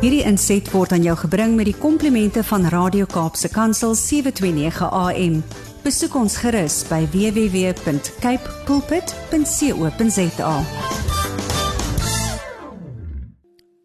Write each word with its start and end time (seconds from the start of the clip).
Hierdie 0.00 0.22
inset 0.24 0.64
word 0.72 0.94
aan 0.96 1.02
jou 1.04 1.12
gebring 1.26 1.58
met 1.58 1.66
die 1.68 1.76
komplimente 1.76 2.40
van 2.48 2.62
Radio 2.72 3.04
Kaapse 3.04 3.50
Kansel 3.52 3.92
729 3.92 4.86
AM. 4.96 5.34
Besoek 5.84 6.14
ons 6.16 6.38
gerus 6.40 6.78
by 6.88 7.02
www.cape 7.12 8.54
pulpit.co.za. 8.64 10.54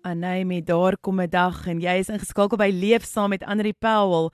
Anay, 0.07 0.61
daar 0.63 0.95
kom 1.03 1.19
'n 1.19 1.27
dag 1.29 1.67
en 1.67 1.81
jy 1.83 1.99
is 1.99 2.07
ingeskakel 2.07 2.57
by 2.57 2.71
Leef 2.71 3.03
saam 3.03 3.29
met 3.29 3.43
Andri 3.43 3.73
Powell. 3.73 4.31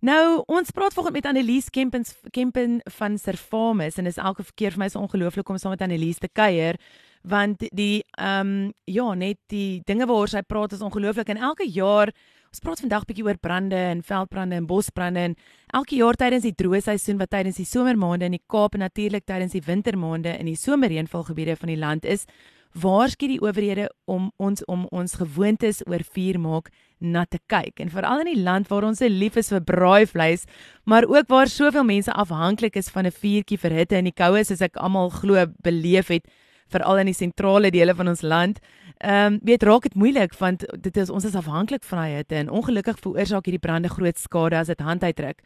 Nou, 0.00 0.42
ons 0.46 0.70
praat 0.70 0.94
vanoggend 0.94 1.14
met 1.14 1.26
Annelies 1.26 1.68
Kempens 1.70 2.14
Kempen 2.30 2.80
van 2.84 3.18
Servamus 3.18 3.98
en 3.98 4.06
is 4.06 4.16
elke 4.16 4.44
keer 4.54 4.70
vir 4.70 4.78
my 4.78 4.88
so 4.88 4.98
ongelooflik 4.98 5.48
om 5.48 5.58
saam 5.58 5.70
met 5.76 5.82
Annelies 5.82 6.18
te 6.18 6.28
kuier 6.32 6.76
want 7.22 7.62
die 7.74 8.04
ehm 8.18 8.40
um, 8.40 8.72
ja, 8.84 9.14
net 9.14 9.38
die 9.46 9.82
dinge 9.84 10.06
waaroor 10.06 10.28
sy 10.28 10.42
praat 10.42 10.72
is 10.72 10.82
ongelooflik. 10.84 11.28
En 11.28 11.36
elke 11.36 11.66
jaar 11.68 12.12
ons 12.48 12.62
praat 12.64 12.80
vandag 12.80 13.04
bietjie 13.04 13.24
oor 13.26 13.36
brande 13.36 13.76
en 13.76 14.02
veldbrande 14.02 14.56
en 14.56 14.66
bosbrande 14.66 15.20
en 15.20 15.34
elke 15.76 15.98
jaar 15.98 16.16
tydens 16.16 16.46
die 16.46 16.54
droë 16.56 16.80
seisoen 16.86 17.18
wat 17.20 17.30
tydens 17.34 17.60
die 17.60 17.68
somermaande 17.68 18.24
in 18.24 18.38
die 18.38 18.44
Kaap 18.48 18.74
en 18.74 18.86
natuurlik 18.86 19.26
tydens 19.28 19.52
die 19.52 19.64
wintermaande 19.66 20.38
in 20.38 20.48
die 20.48 20.56
somerreënvalgebiede 20.56 21.58
van 21.60 21.68
die 21.68 21.76
land 21.76 22.08
is, 22.08 22.24
waarsku 22.72 23.28
die 23.28 23.40
owerhede 23.42 23.88
om 24.06 24.30
ons 24.36 24.64
om 24.64 24.86
ons 24.94 25.18
gewoontes 25.20 25.82
oor 25.86 26.04
vuur 26.14 26.40
maak 26.40 26.72
na 26.98 27.24
te 27.24 27.38
kyk. 27.50 27.80
En 27.80 27.92
veral 27.92 28.24
in 28.24 28.32
die 28.32 28.42
land 28.42 28.68
waar 28.72 28.86
ons 28.88 29.00
se 29.02 29.08
lief 29.08 29.36
is 29.36 29.52
vir 29.52 29.64
braaivleis, 29.64 30.44
maar 30.84 31.04
ook 31.08 31.28
waar 31.28 31.48
soveel 31.48 31.84
mense 31.84 32.12
afhanklik 32.12 32.76
is 32.76 32.88
van 32.88 33.06
'n 33.06 33.12
vuurtjie 33.12 33.58
vir 33.58 33.72
hitte 33.72 33.96
in 33.96 34.04
die 34.04 34.16
koue 34.24 34.44
soos 34.44 34.60
ek 34.60 34.76
almal 34.76 35.10
glo 35.10 35.46
beleef 35.62 36.08
het 36.08 36.26
veral 36.70 36.98
in 36.98 37.10
die 37.10 37.16
sentrale 37.16 37.70
dele 37.70 37.94
van 37.94 38.08
ons 38.08 38.22
land. 38.22 38.60
Ehm 38.98 39.32
um, 39.32 39.40
weet 39.42 39.62
raak 39.62 39.82
dit 39.82 39.94
moeilik 39.94 40.34
want 40.38 40.66
dit 40.82 40.96
is 40.96 41.10
ons 41.10 41.24
is 41.24 41.36
afhanklik 41.38 41.84
van 41.84 41.98
hy 41.98 42.10
hitte 42.16 42.34
en 42.34 42.50
ongelukkig 42.50 42.98
veroorsaak 42.98 43.46
hierdie 43.46 43.66
brande 43.66 43.88
groot 43.88 44.18
skade 44.18 44.58
as 44.58 44.66
dit 44.66 44.80
hand 44.80 45.02
uitdruk. 45.02 45.42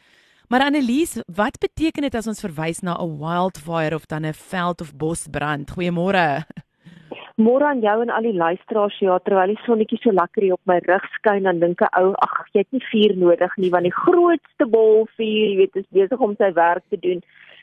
Maar 0.49 0.61
Annelies, 0.61 1.23
wat 1.27 1.59
beteken 1.59 2.03
dit 2.03 2.15
as 2.15 2.27
ons 2.27 2.41
verwys 2.41 2.81
na 2.81 2.97
'n 3.01 3.19
wildfire 3.19 3.95
of 3.95 4.07
dan 4.07 4.27
'n 4.27 4.33
veld 4.33 4.81
of 4.81 4.97
bosbrand? 4.97 5.71
Goeiemôre. 5.71 6.45
Môre 7.37 7.65
aan 7.65 7.81
jou 7.81 8.03
en 8.03 8.11
al 8.11 8.23
die 8.23 8.37
luisteraars. 8.37 8.99
Ja, 8.99 9.19
terwyl 9.19 9.47
die 9.47 9.63
sonnetjie 9.65 9.99
so 10.03 10.13
lekker 10.13 10.43
hier 10.43 10.53
op 10.53 10.61
my 10.65 10.79
rug 10.85 11.05
skyn, 11.17 11.43
dan 11.43 11.59
dink 11.59 11.81
ek 11.81 11.97
ou, 11.99 12.13
ag, 12.13 12.47
jy 12.53 12.61
het 12.61 12.73
nie 12.73 12.85
vuur 12.91 13.17
nodig 13.17 13.57
nie 13.57 13.71
want 13.71 13.89
die 13.89 13.99
grootste 14.05 14.67
bol 14.67 15.07
vuur, 15.17 15.49
jy 15.49 15.57
weet, 15.57 15.77
is 15.77 15.89
besig 15.91 16.21
om 16.21 16.37
sy 16.37 16.53
werk 16.53 16.85
te 16.91 17.01
doen. 17.01 17.23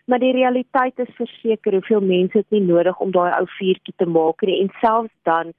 Maar 0.10 0.20
die 0.20 0.32
realiteit 0.34 1.00
is 1.00 1.16
verseker 1.16 1.76
hoeveel 1.78 2.02
mense 2.02 2.38
het 2.38 2.50
nie 2.50 2.64
nodig 2.66 2.98
om 3.00 3.12
daai 3.14 3.30
ou 3.38 3.44
vuurtjie 3.60 3.94
te 4.02 4.08
maak 4.10 4.42
nie. 4.42 4.56
En 4.64 4.72
selfs 4.82 5.14
dan 5.30 5.52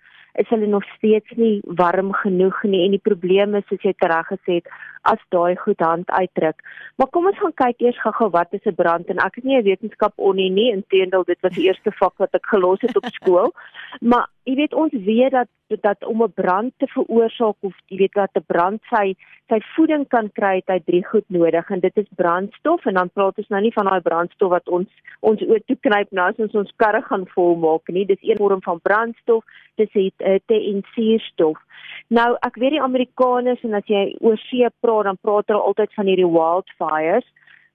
is 0.42 0.48
hulle 0.50 0.66
nog 0.66 0.86
steeds 0.96 1.36
nie 1.38 1.60
warm 1.78 2.10
genoeg 2.22 2.62
nie. 2.62 2.80
En 2.84 2.96
die 2.96 3.04
probleem 3.10 3.54
is 3.54 3.66
soos 3.70 3.86
jy 3.86 3.94
reg 3.98 4.26
gesê 4.32 4.58
het 4.58 4.72
as 5.02 5.20
daai 5.28 5.56
goed 5.56 5.80
hand 5.80 6.10
uitdruk. 6.10 6.62
Maar 6.96 7.08
kom 7.08 7.26
ons 7.26 7.38
gaan 7.38 7.54
kyk 7.54 7.80
eers 7.80 8.00
gou-gou 8.02 8.30
wat 8.30 8.52
is 8.52 8.66
'n 8.66 8.74
brand 8.74 9.08
en 9.08 9.18
ek 9.18 9.34
het 9.34 9.44
nie 9.44 9.56
'n 9.56 9.64
wetenskap 9.64 10.12
onie 10.16 10.50
nie, 10.50 10.72
inteendeel 10.72 11.24
dit 11.24 11.40
was 11.40 11.54
die 11.54 11.66
eerste 11.68 11.92
vak 11.92 12.14
wat 12.18 12.34
ek 12.34 12.46
gelos 12.46 12.80
het 12.80 12.96
op 12.96 13.06
skool. 13.06 13.52
maar 14.10 14.28
jy 14.50 14.54
weet 14.54 14.74
ons 14.74 14.92
weet 14.92 15.32
dat 15.32 15.48
dat 15.82 16.04
om 16.04 16.22
'n 16.22 16.32
brand 16.34 16.72
te 16.76 16.86
veroorsaak 16.86 17.56
of 17.60 17.74
jy 17.86 17.96
weet 17.96 18.12
dat 18.12 18.30
'n 18.34 18.44
brand 18.46 18.80
sy 18.90 19.14
sy 19.48 19.60
voeding 19.74 20.08
kan 20.08 20.30
kry 20.32 20.54
het 20.56 20.68
hy 20.68 20.80
drie 20.84 21.04
goed 21.04 21.24
nodig 21.28 21.70
en 21.70 21.80
dit 21.80 21.96
is 21.96 22.16
brandstof 22.16 22.86
en 22.86 22.94
dan 22.94 23.10
praat 23.10 23.38
ons 23.38 23.48
nou 23.48 23.60
nie 23.60 23.72
van 23.72 23.86
daai 23.86 24.00
brandstof 24.00 24.50
wat 24.50 24.68
ons 24.68 24.88
ons 25.20 25.42
oor 25.42 25.60
toe 25.66 25.76
knyp 25.80 26.10
nou 26.10 26.26
as 26.28 26.54
ons 26.54 26.72
karre 26.76 27.02
gaan 27.02 27.26
volmaak 27.26 27.88
nie 27.88 28.06
dis 28.06 28.22
een 28.22 28.36
vorm 28.36 28.62
van 28.62 28.80
brandstof 28.80 29.44
dis 29.76 29.92
het 29.92 30.26
hitte 30.26 30.54
en 30.54 30.82
suurstof 30.94 31.58
nou 32.08 32.36
ek 32.40 32.56
weet 32.56 32.70
die 32.70 32.82
Amerikaners 32.82 33.62
en 33.62 33.74
as 33.74 33.86
jy 33.86 34.16
oor 34.20 34.36
see 34.36 34.66
praat 34.80 34.89
dan 35.02 35.18
praat 35.20 35.46
hulle 35.46 35.68
altyd 35.68 35.94
van 35.94 36.06
hierdie 36.06 36.32
wildfires 36.38 37.28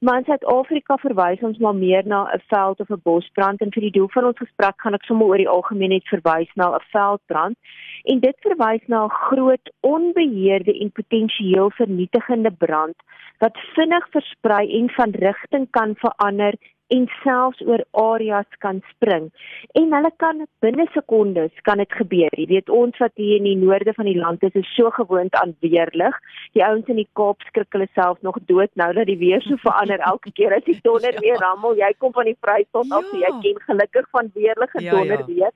Maar 0.05 0.17
in 0.17 0.23
Suid-Afrika 0.25 0.97
verwys 1.01 1.41
ons 1.47 1.57
maar 1.57 1.75
meer 1.75 2.03
na 2.07 2.19
'n 2.33 2.41
veld 2.47 2.79
of 2.79 2.89
'n 2.89 3.01
bosbrand 3.03 3.61
en 3.61 3.71
vir 3.71 3.81
die 3.81 3.95
doel 3.97 4.09
van 4.15 4.25
ons 4.25 4.37
gesprek 4.37 4.75
gaan 4.77 4.93
ek 4.93 5.03
sommer 5.03 5.27
oor 5.27 5.37
die 5.37 5.53
algemeen 5.57 5.89
net 5.89 6.07
verwys 6.13 6.51
na 6.55 6.67
'n 6.75 6.83
veldbrand. 6.91 7.57
En 8.03 8.19
dit 8.19 8.37
verwys 8.47 8.83
na 8.87 9.05
'n 9.05 9.09
groot 9.09 9.71
onbeheerde 9.79 10.79
en 10.79 10.91
potensieel 10.91 11.69
vernietigende 11.71 12.51
brand 12.51 12.95
wat 13.39 13.57
vinnig 13.75 14.05
versprei 14.09 14.79
en 14.79 14.89
van 14.89 15.11
rigting 15.11 15.67
kan 15.71 15.95
verander 15.95 16.53
en 16.93 17.07
selfs 17.23 17.61
oor 17.65 17.81
areas 17.91 18.57
kan 18.59 18.81
spring. 18.91 19.31
En 19.79 19.93
hulle 19.93 20.11
kan 20.21 20.43
binne 20.61 20.85
sekondes 20.93 21.53
kan 21.67 21.81
dit 21.81 21.97
gebeur. 21.99 22.37
Jy 22.37 22.47
weet 22.51 22.69
ons 22.69 22.97
wat 23.01 23.13
hier 23.19 23.39
in 23.39 23.47
die 23.49 23.57
noorde 23.57 23.93
van 23.97 24.09
die 24.09 24.17
land 24.19 24.43
is, 24.45 24.53
is 24.53 24.71
so 24.77 24.91
gewoond 24.93 25.35
aan 25.41 25.55
weerlig. 25.65 26.19
Die 26.53 26.63
ouens 26.65 26.87
in 26.91 27.01
die 27.01 27.09
Kaap 27.17 27.41
skrik 27.49 27.73
hulle 27.73 27.89
self 27.97 28.21
nog 28.21 28.39
dood 28.51 28.71
nou 28.75 28.91
dat 28.93 29.09
die 29.09 29.19
weer 29.21 29.41
so 29.45 29.57
verander 29.63 30.03
elke 30.05 30.31
keer 30.31 30.55
as 30.57 30.65
die 30.69 30.79
donder 30.85 31.17
weer 31.23 31.41
rammel. 31.41 31.77
Jy 31.79 31.93
kom 31.97 32.13
van 32.13 32.29
die 32.29 32.37
Vrystaat 32.39 32.97
af, 32.99 33.13
ja. 33.13 33.25
jy 33.25 33.35
ken 33.45 33.61
gelukkig 33.69 34.09
van 34.11 34.33
weerlig 34.37 34.75
en 34.81 34.89
donder 34.89 35.19
ja, 35.19 35.25
ja. 35.25 35.31
weer. 35.33 35.53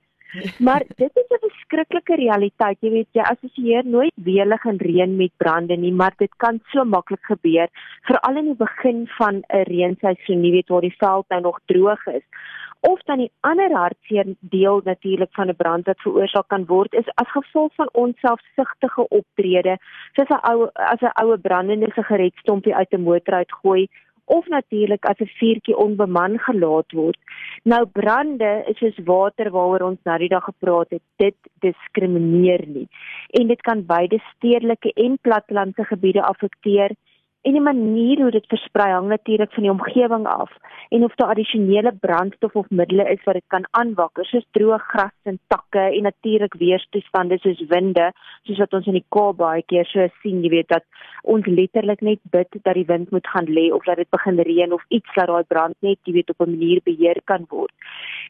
Maar 0.58 0.82
dit 0.96 1.10
is 1.14 1.28
'n 1.28 1.40
verskriklike 1.48 2.14
realiteit. 2.14 2.76
Jy 2.80 2.90
weet 2.90 3.08
jy 3.12 3.22
assosieer 3.22 3.84
nooit 3.84 4.12
weerlig 4.14 4.64
en 4.64 4.76
reën 4.76 5.16
met 5.16 5.32
brande 5.36 5.76
nie, 5.76 5.92
maar 5.92 6.12
dit 6.16 6.34
kan 6.36 6.60
so 6.72 6.84
maklik 6.84 7.22
gebeur, 7.22 7.68
veral 8.02 8.36
in 8.36 8.44
die 8.44 8.60
begin 8.66 9.06
van 9.18 9.42
'n 9.48 9.62
reenseisoen, 9.62 10.44
jy 10.44 10.50
weet 10.50 10.68
waar 10.68 10.80
die 10.80 10.96
veld 10.98 11.28
nou 11.28 11.40
nog 11.40 11.60
droog 11.66 12.06
is. 12.06 12.22
Of 12.80 13.02
dan 13.02 13.18
die 13.18 13.32
ander 13.40 13.72
hartseer 13.72 14.26
deel 14.40 14.80
natuurlik 14.84 15.32
van 15.32 15.48
'n 15.48 15.56
brand 15.56 15.86
wat 15.86 16.00
veroorsaak 16.00 16.48
kan 16.48 16.64
word 16.66 16.94
is 16.94 17.08
as 17.14 17.30
gevolg 17.30 17.74
van 17.74 17.88
onselfsugtige 17.92 19.08
optrede, 19.08 19.78
soos 20.12 20.28
'n 20.28 20.40
ou 20.50 20.70
as 20.72 21.00
'n 21.00 21.22
oue 21.22 21.38
brandende 21.38 21.90
sigaretstompie 21.94 22.74
uit 22.74 22.92
'n 22.92 23.02
motor 23.02 23.34
uitgooi 23.34 23.88
of 24.36 24.46
natuurlik 24.46 25.04
as 25.10 25.18
'n 25.20 25.30
vuurtjie 25.38 25.76
onbeman 25.76 26.38
gelaat 26.38 26.92
word. 26.92 27.18
Nou 27.62 27.82
brande 27.86 28.50
is 28.70 28.78
soos 28.78 28.98
water 29.04 29.50
waaroor 29.50 29.82
ons 29.90 30.00
nou 30.04 30.18
die 30.18 30.28
dag 30.28 30.44
gepraat 30.44 30.90
het. 30.90 31.02
Dit 31.16 31.36
diskrimineer 31.66 32.62
nie. 32.66 32.88
En 33.30 33.46
dit 33.46 33.60
kan 33.60 33.86
beide 33.86 34.18
stedelike 34.34 34.92
en 34.92 35.18
plattelandse 35.20 35.84
gebiede 35.84 36.22
affekteer. 36.22 36.90
En 37.42 37.52
die 37.56 37.60
manier 37.60 38.20
hoe 38.20 38.30
dit 38.30 38.46
versprei 38.52 38.90
hang 38.92 39.06
natuurlik 39.08 39.52
van 39.52 39.64
die 39.64 39.72
omgewing 39.72 40.26
af 40.28 40.50
en 40.88 41.04
of 41.04 41.14
daar 41.14 41.30
addisionele 41.32 41.92
brandstof 42.00 42.54
of 42.54 42.66
middele 42.68 43.04
is 43.08 43.22
wat 43.24 43.34
dit 43.38 43.44
kan 43.46 43.64
aanwakker 43.70 44.26
soos 44.28 44.44
droë 44.58 44.78
gras 44.90 45.14
en 45.30 45.38
takke 45.52 45.84
en 45.86 46.02
natuurlik 46.08 46.58
weerstoestande 46.60 47.38
soos 47.40 47.62
winde 47.70 48.10
soos 48.42 48.60
wat 48.60 48.76
ons 48.76 48.90
in 48.92 48.98
die 48.98 49.06
Kaap 49.16 49.38
baie 49.38 49.62
keer 49.72 49.88
so 49.88 50.04
sien 50.22 50.42
jy 50.44 50.50
weet 50.56 50.68
dat 50.74 50.84
ons 51.22 51.46
letterlik 51.46 52.02
net 52.04 52.20
bid 52.34 52.60
dat 52.60 52.74
die 52.76 52.86
wind 52.92 53.10
moet 53.14 53.32
gaan 53.32 53.48
lê 53.58 53.70
of 53.72 53.88
dat 53.88 54.02
dit 54.02 54.10
begin 54.16 54.42
reën 54.50 54.76
of 54.76 54.84
iets 54.88 55.16
dat 55.16 55.32
daai 55.32 55.48
brand 55.54 55.76
net 55.86 55.98
jy 56.04 56.18
weet 56.18 56.34
op 56.34 56.46
'n 56.46 56.50
manier 56.50 56.80
beheer 56.84 57.22
kan 57.24 57.46
word. 57.48 57.72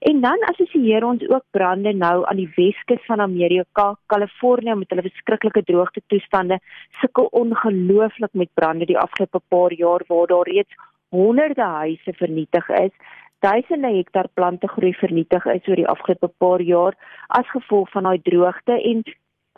En 0.01 0.21
dan 0.21 0.39
assosieer 0.53 1.05
ons 1.05 1.29
ook 1.29 1.45
brande 1.51 1.93
nou 1.93 2.25
aan 2.27 2.37
die 2.37 2.53
Weskus 2.57 3.05
van 3.07 3.21
Amerika, 3.21 3.97
Kalifornië 4.07 4.75
met 4.75 4.91
hulle 4.91 5.09
verskriklike 5.09 5.63
droogte 5.63 6.01
toestande 6.07 6.59
sukkel 7.01 7.29
ongelooflik 7.43 8.33
met 8.33 8.49
brande 8.55 8.87
die 8.87 9.00
afgelope 9.07 9.41
paar 9.49 9.73
jaar 9.73 10.05
waar 10.09 10.27
daar 10.27 10.49
reeds 10.49 10.75
honderde 11.11 11.63
huise 11.63 12.13
vernietig 12.13 12.69
is, 12.69 12.93
duisende 13.41 13.91
hektar 13.97 14.29
plantegroei 14.35 14.93
vernietig 15.01 15.47
is 15.55 15.69
oor 15.69 15.81
die 15.81 15.89
afgelope 15.89 16.29
paar 16.43 16.61
jaar 16.61 16.97
as 17.41 17.49
gevolg 17.55 17.91
van 17.95 18.09
daai 18.09 18.21
droogte 18.29 18.77
en 18.93 19.03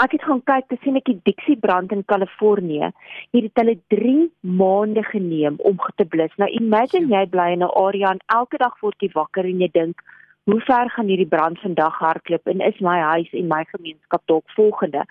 ek 0.03 0.15
het 0.17 0.25
gaan 0.29 0.43
kyk 0.49 0.69
te 0.71 0.79
sien 0.83 0.97
ek 0.99 1.11
die 1.11 1.19
Dixie 1.29 1.59
brand 1.65 1.93
in 1.95 2.05
Kalifornië 2.13 2.89
het 2.89 3.43
dit 3.49 3.61
hulle 3.61 3.77
3 3.95 4.15
maande 4.63 5.03
geneem 5.11 5.59
om 5.71 5.79
te 5.97 6.07
blus. 6.15 6.33
Nou 6.39 6.49
imagine 6.59 7.13
jy 7.13 7.27
bly 7.35 7.49
in 7.57 7.65
'n 7.67 7.75
area 7.87 8.15
en 8.15 8.23
elke 8.39 8.59
dag 8.59 8.79
word 8.81 8.97
jy 9.01 9.11
wakker 9.15 9.45
en 9.45 9.61
jy 9.61 9.71
dink 9.73 10.03
hoe 10.45 10.61
ver 10.61 10.91
gaan 10.91 11.07
hierdie 11.07 11.27
brand 11.27 11.61
vandag 11.61 11.99
hardloop 11.99 12.49
en 12.51 12.61
is 12.61 12.79
my 12.83 12.97
huis 12.99 13.31
en 13.33 13.47
my 13.47 13.61
gemeenskap 13.69 14.23
dalk 14.27 14.51
volgende? 14.57 15.05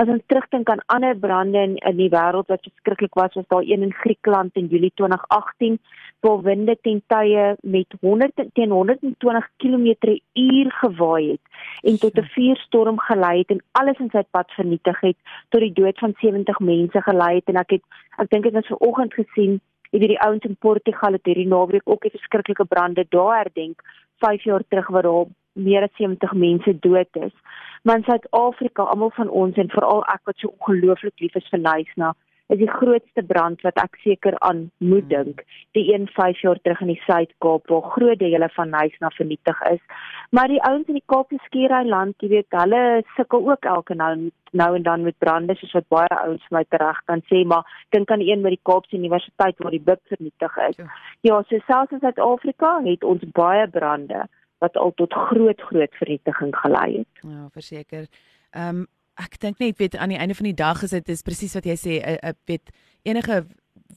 As 0.00 0.08
ons 0.08 0.24
terugdink 0.32 0.70
aan 0.72 0.80
ander 0.86 1.16
brande 1.16 1.60
in, 1.60 1.74
in 1.90 1.98
die 2.00 2.08
wêreld 2.14 2.48
wat 2.48 2.64
verskriklik 2.64 3.18
was 3.20 3.36
was 3.36 3.44
daar 3.52 3.68
een 3.68 3.84
in 3.84 3.92
Griekeland 3.92 4.56
in 4.56 4.70
Julie 4.72 4.92
2018 4.94 5.78
waar 6.24 6.40
winde 6.42 6.78
ten 6.80 7.02
tye 7.06 7.54
met 7.60 7.98
100 8.00 8.48
teen 8.52 8.70
120 8.70 9.50
km/h 9.56 10.72
gewaai 10.80 11.30
het 11.30 11.44
en 11.82 11.98
tot 11.98 12.16
'n 12.16 12.30
vuurstorm 12.34 12.98
gelei 12.98 13.38
het 13.38 13.50
en 13.50 13.64
alles 13.72 13.98
in 13.98 14.10
sy 14.10 14.24
pad 14.30 14.50
vernietig 14.56 15.00
het 15.00 15.16
tot 15.48 15.60
die 15.60 15.72
dood 15.72 15.98
van 15.98 16.14
70 16.16 16.58
mense 16.58 17.02
gelei 17.02 17.34
het. 17.34 17.48
En 17.48 17.56
ek 17.56 17.70
het 17.70 17.82
ek 18.16 18.30
dink 18.30 18.44
dit 18.44 18.52
was 18.52 18.72
vanoggend 18.72 19.14
gesien 19.14 19.60
Ek 19.88 20.00
weet 20.00 20.08
die 20.08 20.20
ouens 20.20 20.44
in 20.44 20.56
Portugal 20.60 21.12
het 21.16 21.24
hierdie 21.24 21.48
naweek 21.48 21.86
ook 21.88 22.04
'n 22.04 22.10
verskriklike 22.10 22.64
brande 22.64 23.06
daar 23.08 23.36
herdenk 23.36 23.80
5 24.18 24.42
jaar 24.42 24.62
terug 24.68 24.88
waar 24.88 25.02
daar 25.02 25.24
meer 25.52 25.82
as 25.82 25.96
70 25.96 26.32
mense 26.32 26.78
dood 26.78 27.08
is. 27.12 27.34
Maar 27.82 27.96
in 27.96 28.02
Suid-Afrika, 28.02 28.82
almal 28.82 29.10
van 29.10 29.28
ons 29.28 29.56
en 29.56 29.70
veral 29.70 30.04
ek 30.14 30.20
wat 30.24 30.38
so 30.38 30.54
ongelooflik 30.58 31.20
lief 31.22 31.34
is 31.34 31.48
vir 31.50 31.62
Nysna, 31.62 32.14
is 32.48 32.58
die 32.58 32.70
grootste 32.70 33.22
brand 33.28 33.60
wat 33.66 33.76
ek 33.82 33.98
seker 34.04 34.36
aan 34.48 34.68
moet 34.78 35.04
hmm. 35.04 35.12
dink. 35.12 35.42
Die 35.76 35.92
een 35.92 36.08
5 36.14 36.40
jaar 36.40 36.60
terug 36.62 36.80
in 36.84 36.92
die 36.94 37.02
Suid-Kaap 37.04 37.68
waar 37.68 37.90
groot 37.94 38.18
dele 38.18 38.48
van 38.56 38.72
Nysna 38.72 39.10
vernietig 39.16 39.60
is. 39.70 39.82
Maar 40.30 40.48
die 40.48 40.62
ouens 40.64 40.88
in 40.88 40.96
die 40.96 41.06
Kaapse 41.12 41.40
Skiereiland, 41.44 42.16
jy 42.24 42.32
weet, 42.32 42.56
hulle 42.56 42.82
sukkel 43.16 43.50
ook 43.50 43.68
elke 43.68 43.96
nou 43.98 44.30
nou 44.56 44.70
en 44.76 44.82
dan 44.82 45.02
met 45.04 45.18
brande 45.20 45.52
soos 45.60 45.74
wat 45.76 45.88
baie 45.92 46.18
ouens 46.22 46.44
my 46.54 46.62
tereg 46.72 47.00
kan 47.04 47.20
sê, 47.28 47.42
maar 47.44 47.68
dink 47.92 48.08
aan 48.10 48.24
een 48.24 48.40
by 48.44 48.54
die 48.54 48.64
Kaapse 48.64 48.96
Universiteit 48.96 49.60
waar 49.60 49.76
die 49.76 49.84
BIP 49.84 50.00
vernietig 50.08 50.56
is. 50.70 50.80
Ja, 50.80 50.88
ja 51.28 51.40
so 51.50 51.60
selfs 51.66 51.92
in 51.92 52.00
Suid-Afrika 52.04 52.78
het 52.86 53.04
ons 53.04 53.24
baie 53.36 53.68
brande 53.68 54.24
wat 54.64 54.76
al 54.76 54.94
tot 54.96 55.12
groot 55.12 55.60
groot 55.70 56.00
vernietiging 56.00 56.54
gelei 56.56 56.88
het. 57.02 57.20
Ja, 57.22 57.48
verseker. 57.52 58.08
Ehm 58.50 58.84
um, 58.84 58.86
ek 59.18 59.38
dink 59.42 59.58
net 59.58 59.78
weet 59.78 59.96
aan 59.96 60.14
die 60.14 60.18
einde 60.18 60.34
van 60.38 60.50
die 60.50 60.56
dag 60.56 60.82
is 60.82 60.94
dit 60.96 61.08
is 61.08 61.24
presies 61.26 61.54
wat 61.58 61.66
jy 61.66 61.76
sê 61.76 61.98
'n 61.98 62.18
uh, 62.18 62.30
uh, 62.30 62.36
weet 62.46 62.70
enige 63.04 63.46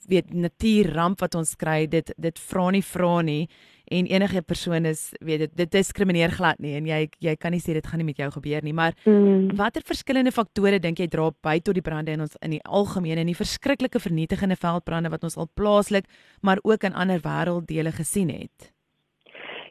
weet 0.08 0.34
natuurramp 0.34 1.20
wat 1.22 1.36
ons 1.36 1.56
kry 1.56 1.86
dit 1.88 2.12
dit 2.18 2.40
vra 2.40 2.70
nie 2.72 2.84
vra 2.84 3.22
nie 3.22 3.50
en 3.92 4.08
enige 4.08 4.42
persoon 4.42 4.86
is 4.86 5.12
weet 5.20 5.46
dit 5.46 5.56
dit 5.56 5.72
diskrimineer 5.72 6.32
glad 6.32 6.60
nie 6.64 6.74
en 6.80 6.88
jy 6.88 7.10
jy 7.20 7.36
kan 7.36 7.52
nie 7.52 7.62
sê 7.62 7.76
dit 7.76 7.88
gaan 7.88 8.00
nie 8.00 8.08
met 8.08 8.18
jou 8.18 8.30
gebeur 8.32 8.64
nie 8.64 8.74
maar 8.74 8.96
mm. 9.06 9.56
watter 9.60 9.84
verskillende 9.86 10.32
faktore 10.32 10.80
dink 10.80 11.00
jy 11.00 11.08
dra 11.08 11.30
by 11.44 11.60
tot 11.60 11.76
die 11.76 11.86
brande 11.86 12.16
in 12.16 12.22
ons 12.22 12.38
in 12.42 12.56
die 12.58 12.64
algemeen 12.64 13.22
en 13.22 13.32
die 13.32 13.38
verskriklike 13.38 14.00
vernietigende 14.00 14.56
veldbrande 14.56 15.12
wat 15.12 15.24
ons 15.28 15.38
al 15.38 15.50
plaaslik 15.54 16.08
maar 16.42 16.62
ook 16.64 16.84
in 16.88 16.94
ander 16.96 17.20
wêrelddele 17.26 17.92
gesien 17.92 18.30
het 18.30 18.72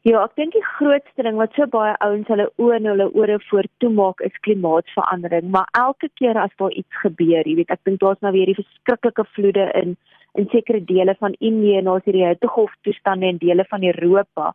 Ja, 0.08 0.22
ek 0.24 0.38
dink 0.40 0.54
die 0.56 0.64
grootste 0.64 1.24
ding 1.26 1.36
wat 1.36 1.52
so 1.52 1.66
baie 1.68 1.92
ouens 2.00 2.28
hulle 2.32 2.46
oë 2.56 2.76
en 2.78 2.86
hulle 2.88 3.06
ore 3.20 3.34
voor 3.50 3.66
toe 3.84 3.90
maak 3.92 4.22
is 4.24 4.38
klimaatsverandering, 4.46 5.50
maar 5.52 5.68
elke 5.76 6.08
keer 6.16 6.40
as 6.40 6.54
daar 6.62 6.72
iets 6.72 7.02
gebeur, 7.02 7.44
jy 7.44 7.58
weet, 7.58 7.74
ek 7.74 7.82
dink 7.84 8.00
daar's 8.00 8.22
nou 8.24 8.32
weer 8.32 8.48
die 8.48 8.56
verskriklike 8.56 9.26
vloede 9.34 9.68
in 9.82 9.98
in 10.38 10.46
sekere 10.52 10.78
dele 10.86 11.16
van 11.18 11.34
Indië 11.42 11.80
en 11.80 11.88
ons 11.90 12.04
hierdie 12.06 12.22
hittegolf 12.22 12.70
toestande 12.86 13.26
in 13.26 13.40
dele 13.42 13.64
van 13.68 13.82
Europa, 13.84 14.52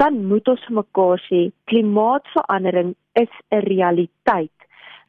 dan 0.00 0.16
moet 0.30 0.48
ons 0.48 0.62
vir 0.66 0.78
mekaar 0.78 1.22
sê 1.26 1.42
klimaatsverandering 1.70 2.94
is 3.20 3.30
'n 3.52 3.62
realiteit 3.68 4.60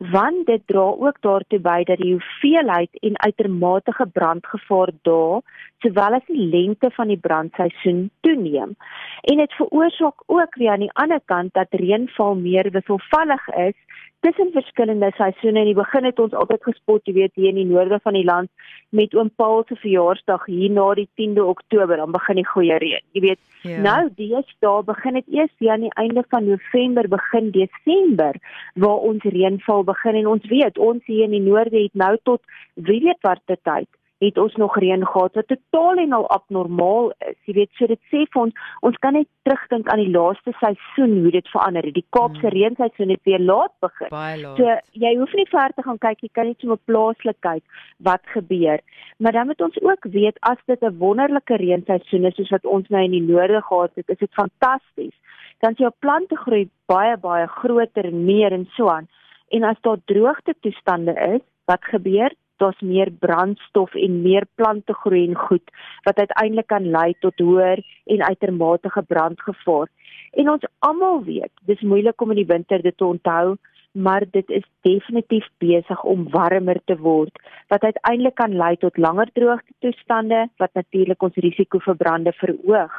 want 0.01 0.48
dit 0.48 0.62
dra 0.66 0.83
ook 1.06 1.22
daartoe 1.22 1.60
by 1.62 1.83
dat 1.86 2.00
die 2.01 2.13
hoeveelheid 2.16 2.89
en 3.06 3.19
uitermate 3.22 3.94
brandgevaar 4.13 4.89
daar 5.01 5.42
sowel 5.81 6.18
as 6.19 6.28
die 6.28 6.48
lengte 6.50 6.92
van 6.95 7.12
die 7.12 7.19
brandseisoen 7.19 8.10
toeneem. 8.25 8.75
En 9.22 9.42
dit 9.44 9.54
veroorsaak 9.60 10.24
ook 10.25 10.56
weer 10.56 10.72
aan 10.72 10.86
die 10.86 10.94
ander 10.94 11.22
kant 11.25 11.54
dat 11.54 11.80
reënval 11.83 12.36
meer 12.36 12.72
wisselvallig 12.72 13.48
is 13.68 13.78
tussen 14.22 14.51
verskillende 14.54 15.12
seisoene. 15.18 15.60
In 15.60 15.72
die 15.72 15.78
begin 15.78 16.06
het 16.06 16.19
ons 16.22 16.33
altyd 16.38 16.63
gespot, 16.69 17.01
jy 17.10 17.13
weet, 17.16 17.33
hier 17.36 17.50
in 17.50 17.57
die 17.57 17.69
noorde 17.69 17.98
van 18.04 18.13
die 18.18 18.25
land 18.28 18.50
met 18.94 19.16
oom 19.18 19.31
Paul 19.42 19.63
se 19.68 19.78
verjaarsdag 19.81 20.45
hier 20.50 20.74
na 20.74 20.88
die 21.00 21.07
10de 21.19 21.45
Oktober, 21.54 21.98
dan 21.98 22.13
begin 22.13 22.42
die 22.42 22.48
goeie 22.48 22.78
reën. 22.83 23.06
Jy 23.18 23.24
weet, 23.25 23.42
ja. 23.66 23.80
nou 23.81 24.36
daar 24.62 24.83
begin 24.86 25.18
dit 25.18 25.33
eers 25.39 25.54
hier 25.57 25.74
aan 25.74 25.88
die 25.88 25.95
einde 26.04 26.24
van 26.30 26.45
November, 26.50 27.10
begin 27.10 27.50
Desember 27.56 28.38
waar 28.75 29.07
ons 29.10 29.25
reënval 29.25 29.83
begin 29.89 30.22
en 30.22 30.30
ons 30.36 30.45
weet, 30.54 30.78
ons 30.78 31.01
hier 31.10 31.25
in 31.25 31.33
die 31.38 31.45
noorde 31.45 31.81
het 31.81 31.98
nou 31.98 32.13
tot 32.24 32.42
wie 32.75 33.01
weet 33.01 33.25
watter 33.25 33.57
tyd 33.66 33.89
het 34.21 34.38
ons 34.38 34.56
nog 34.62 34.77
reën 34.77 35.06
gehad 35.06 35.33
wat 35.33 35.47
totaal 35.47 36.01
en 36.03 36.13
al 36.13 36.27
abnormaal 36.29 37.12
is. 37.29 37.38
Jy 37.50 37.53
weet, 37.57 37.71
so 37.77 37.88
dit 37.89 38.01
sê 38.13 38.23
vir 38.33 38.41
ons, 38.41 38.65
ons 38.85 38.97
kan 39.01 39.15
net 39.18 39.27
terugdink 39.47 39.89
aan 39.89 40.01
die 40.03 40.13
laaste 40.13 40.53
seisoen 40.59 41.15
hoe 41.23 41.31
dit 41.33 41.50
verander 41.53 41.88
het. 41.88 41.95
Die 41.97 42.06
Kaapse 42.13 42.45
hmm. 42.45 42.56
reenseisoen 42.56 43.13
het 43.15 43.23
weer 43.29 43.41
laat 43.41 43.73
begin. 43.85 44.12
Laat. 44.13 44.59
So 44.59 44.75
jy 45.06 45.13
hoef 45.18 45.33
nie 45.39 45.47
ver 45.50 45.73
te 45.75 45.85
gaan 45.88 46.01
kyk, 46.06 46.21
jy 46.21 46.29
kan 46.38 46.51
net 46.51 46.62
so 46.62 46.73
'n 46.73 46.85
plaaslik 46.85 47.39
kyk 47.41 47.63
wat 48.09 48.21
gebeur. 48.35 48.79
Maar 49.18 49.31
dan 49.31 49.47
moet 49.47 49.62
ons 49.62 49.81
ook 49.81 50.06
weet 50.13 50.38
as 50.41 50.62
dit 50.65 50.81
'n 50.81 50.97
wonderlike 50.97 51.56
reenseisoen 51.56 52.25
is 52.25 52.35
soos 52.35 52.50
wat 52.50 52.65
ons 52.65 52.88
nou 52.89 53.03
in 53.03 53.18
die 53.18 53.27
noorde 53.33 53.62
gehad 53.62 53.91
het, 53.95 54.09
is 54.09 54.18
dit 54.18 54.33
fantasties. 54.33 55.18
Dan 55.59 55.73
jou 55.77 55.91
plante 56.00 56.35
groei 56.35 56.69
baie 56.85 57.18
baie 57.18 57.47
groter 57.47 58.06
en 58.06 58.25
meer 58.25 58.51
en 58.51 58.68
so 58.77 58.88
aan. 58.88 59.07
En 59.50 59.63
as 59.63 59.81
daar 59.81 59.97
droogte 60.06 60.53
toestande 60.59 61.13
is, 61.35 61.41
wat 61.65 61.83
gebeur? 61.83 62.31
Daar's 62.62 62.86
meer 62.86 63.12
brandstof 63.25 63.96
en 63.96 64.22
meer 64.22 64.46
plante 64.56 64.94
groei 65.04 65.25
en 65.28 65.36
goed 65.48 65.74
wat 66.08 66.22
uiteindelik 66.22 66.69
kan 66.72 66.90
lei 66.94 67.10
tot 67.25 67.40
hoër 67.40 67.81
en 68.06 68.24
uitermate 68.30 69.04
brandgevaar. 69.08 69.90
En 70.31 70.50
ons 70.50 70.69
almal 70.80 71.24
weet, 71.24 71.52
dis 71.66 71.81
moeilik 71.81 72.22
om 72.22 72.31
in 72.31 72.42
die 72.44 72.52
winter 72.54 72.81
dit 72.81 72.98
te 72.98 73.06
onthou, 73.06 73.58
maar 73.92 74.24
dit 74.31 74.50
is 74.50 74.63
definitief 74.88 75.48
besig 75.58 76.04
om 76.04 76.30
warmer 76.31 76.80
te 76.86 76.96
word 76.98 77.42
wat 77.68 77.84
uiteindelik 77.84 78.36
kan 78.36 78.56
lei 78.56 78.75
tot 78.80 78.98
langer 78.98 79.30
droogte 79.34 79.74
toestande 79.84 80.46
wat 80.64 80.74
natuurlik 80.74 81.24
ons 81.24 81.42
risiko 81.46 81.80
vir 81.80 81.96
brande 81.96 82.31
verhoog. 82.40 82.94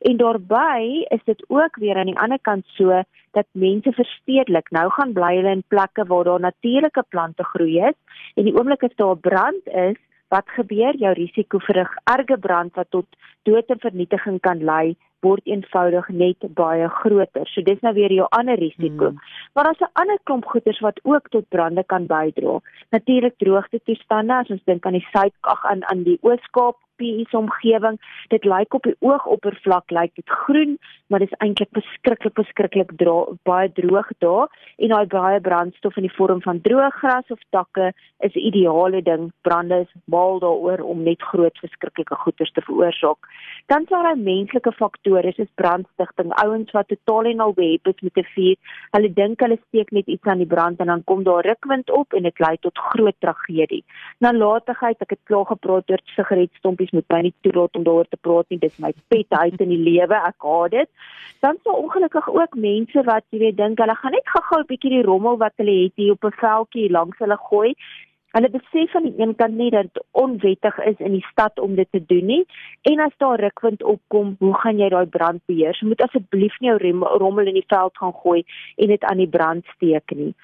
En 0.00 0.16
daarbey 0.16 1.06
is 1.08 1.24
dit 1.24 1.44
ook 1.48 1.76
weer 1.76 1.96
aan 1.96 2.10
die 2.12 2.18
ander 2.18 2.40
kant 2.42 2.66
so 2.66 3.02
dat 3.30 3.46
mense 3.52 3.92
verstedelik 3.92 4.70
nou 4.70 4.90
gaan 4.90 5.12
bly 5.12 5.36
hulle 5.36 5.50
in 5.50 5.64
plekke 5.68 6.06
waar 6.06 6.24
daar 6.24 6.40
natuurlike 6.40 7.04
plante 7.08 7.44
groei 7.44 7.78
is 7.90 7.96
en 8.34 8.44
die 8.44 8.56
oomblik 8.56 8.82
as 8.82 8.96
daar 8.96 9.16
brand 9.16 9.66
is, 9.66 9.96
wat 10.28 10.48
gebeur? 10.58 10.96
Jou 10.98 11.12
risiko 11.14 11.58
vir 11.58 11.76
'n 11.80 11.88
erge 12.16 12.38
brand 12.38 12.74
wat 12.74 12.90
tot 12.90 13.06
dood 13.42 13.70
en 13.70 13.78
vernietiging 13.78 14.40
kan 14.40 14.64
lei, 14.64 14.96
word 15.20 15.44
eenvoudig 15.44 16.08
net 16.08 16.46
baie 16.54 16.88
groter. 16.88 17.46
So 17.46 17.62
dis 17.62 17.80
nou 17.80 17.94
weer 17.94 18.12
jou 18.12 18.26
ander 18.30 18.58
risiko. 18.58 19.08
Hmm. 19.08 19.20
Maar 19.54 19.64
daar's 19.64 19.80
'n 19.80 19.92
ander 19.92 20.18
klomp 20.22 20.44
goeters 20.44 20.80
wat 20.80 21.00
ook 21.02 21.28
tot 21.28 21.48
brande 21.48 21.84
kan 21.84 22.06
bydra. 22.06 22.60
Natuurlik 22.90 23.34
droogte 23.36 23.80
toestande, 23.84 24.34
as 24.34 24.50
ons 24.50 24.64
dink 24.64 24.86
aan 24.86 24.98
die 24.98 25.08
Suid-Kaap 25.12 25.64
aan 25.64 25.84
aan 25.90 26.02
die 26.02 26.18
Oos-Kaap 26.22 26.76
PE 26.96 27.24
se 27.30 27.36
omgewing. 27.36 28.00
Dit 28.28 28.44
lyk 28.44 28.74
op 28.74 28.82
die 28.82 28.96
oogoppervlak 29.00 29.90
lyk 29.90 30.14
dit 30.14 30.28
groen, 30.28 30.78
maar 31.06 31.18
dit 31.18 31.32
is 31.32 31.38
eintlik 31.38 31.70
beskruiklik 32.34 32.92
dra 32.96 33.16
baie 33.42 33.72
droog 33.72 34.08
daar 34.18 34.48
en 34.76 34.88
daai 34.88 35.06
baie 35.06 35.40
brandstof 35.40 35.96
in 35.96 36.06
die 36.08 36.16
vorm 36.16 36.42
van 36.42 36.60
droë 36.60 36.90
gras 37.00 37.30
of 37.30 37.40
takke 37.50 37.92
is 38.20 38.34
'n 38.34 38.46
ideale 38.50 39.02
ding. 39.02 39.32
Brande 39.42 39.80
is 39.80 39.92
mal 40.04 40.38
daaroor 40.38 40.80
om 40.80 41.02
net 41.02 41.22
groot 41.22 41.58
verskriklike 41.58 42.14
goeters 42.14 42.52
te 42.52 42.60
veroorsaak. 42.60 43.18
Dan 43.66 43.86
sal 43.88 44.02
daar 44.02 44.18
menslike 44.18 44.72
faktore 44.72 45.32
soos 45.32 45.52
brandstigting, 45.54 46.32
ouens 46.32 46.70
wat 46.70 46.88
totaal 46.88 47.24
en 47.24 47.40
al 47.40 47.52
behep 47.52 47.86
is 47.86 48.00
met 48.00 48.16
'n 48.16 48.28
vuur. 48.34 48.56
Hulle 48.90 49.12
dink 49.12 49.40
hulle 49.40 49.58
steek 49.68 49.90
net 49.90 50.06
iets 50.06 50.24
aan 50.24 50.38
die 50.38 50.46
brand 50.46 50.80
en 50.80 50.86
dan 50.86 51.04
kom 51.04 51.22
daar 51.22 51.44
rukwind 51.44 51.90
op 51.90 52.12
en 52.12 52.22
dit 52.22 52.38
lei 52.38 52.56
tot 52.60 52.78
groot 52.78 53.14
tragedie. 53.18 53.84
Nalatigheid, 54.18 55.00
ek 55.00 55.10
het 55.10 55.24
klaar 55.24 55.46
gepraat 55.46 55.90
oor 55.90 56.00
sigaretstompies 56.04 56.85
mense 56.86 56.94
moet 56.94 57.08
my 57.08 57.20
nie 57.26 57.34
toelaat 57.42 57.76
om 57.76 57.84
daaroor 57.84 58.08
te 58.08 58.16
praat 58.20 58.46
nie. 58.50 58.58
Dis 58.62 58.78
my 58.78 58.92
pet 59.08 59.26
uit 59.30 59.60
in 59.60 59.72
die 59.74 59.82
lewe. 59.82 60.14
Ek 60.14 60.46
haat 60.46 60.70
dit. 60.70 60.88
Dan 61.44 61.58
so 61.62 61.70
ongelukkig 61.72 62.28
ook 62.28 62.54
mense 62.54 63.02
wat 63.04 63.24
jy 63.30 63.38
weet 63.38 63.56
dink 63.56 63.78
hulle 63.82 63.94
gaan 63.94 64.12
net 64.12 64.28
gou-gou 64.34 64.60
'n 64.60 64.70
bietjie 64.70 64.94
die 64.96 65.06
rommel 65.06 65.36
wat 65.38 65.52
hulle 65.56 65.76
het 65.84 65.96
hier 65.96 66.12
op 66.12 66.24
'n 66.24 66.38
veldjie 66.40 66.90
langs 66.90 67.18
hulle 67.18 67.38
gooi. 67.50 67.74
Hulle 68.36 68.50
besef 68.52 68.92
aan 68.98 69.06
die 69.08 69.14
een 69.16 69.30
kant 69.40 69.56
nie 69.56 69.70
dat 69.72 69.86
dit 69.88 70.02
onwettig 70.12 70.78
is 70.84 70.98
in 71.00 71.14
die 71.16 71.24
stad 71.30 71.60
om 71.66 71.74
dit 71.78 71.88
te 71.90 72.02
doen 72.04 72.26
nie 72.28 72.42
en 72.90 73.00
as 73.00 73.14
daar 73.22 73.40
rukwind 73.40 73.82
opkom, 73.82 74.34
hoe 74.44 74.52
gaan 74.60 74.82
jy 74.82 74.90
daai 74.92 75.06
brand 75.14 75.40
beheer? 75.48 75.78
Jy 75.80 75.88
moet 75.88 76.04
asseblief 76.04 76.58
nie 76.60 76.68
jou 76.68 77.06
rommel 77.22 77.48
in 77.48 77.56
die 77.56 77.64
veld 77.72 77.96
gaan 77.96 78.12
gooi 78.18 78.42
en 78.76 78.92
dit 78.92 79.06
aan 79.08 79.22
die 79.22 79.28
brand 79.36 79.64
steek 79.76 80.12
nie. 80.18 80.34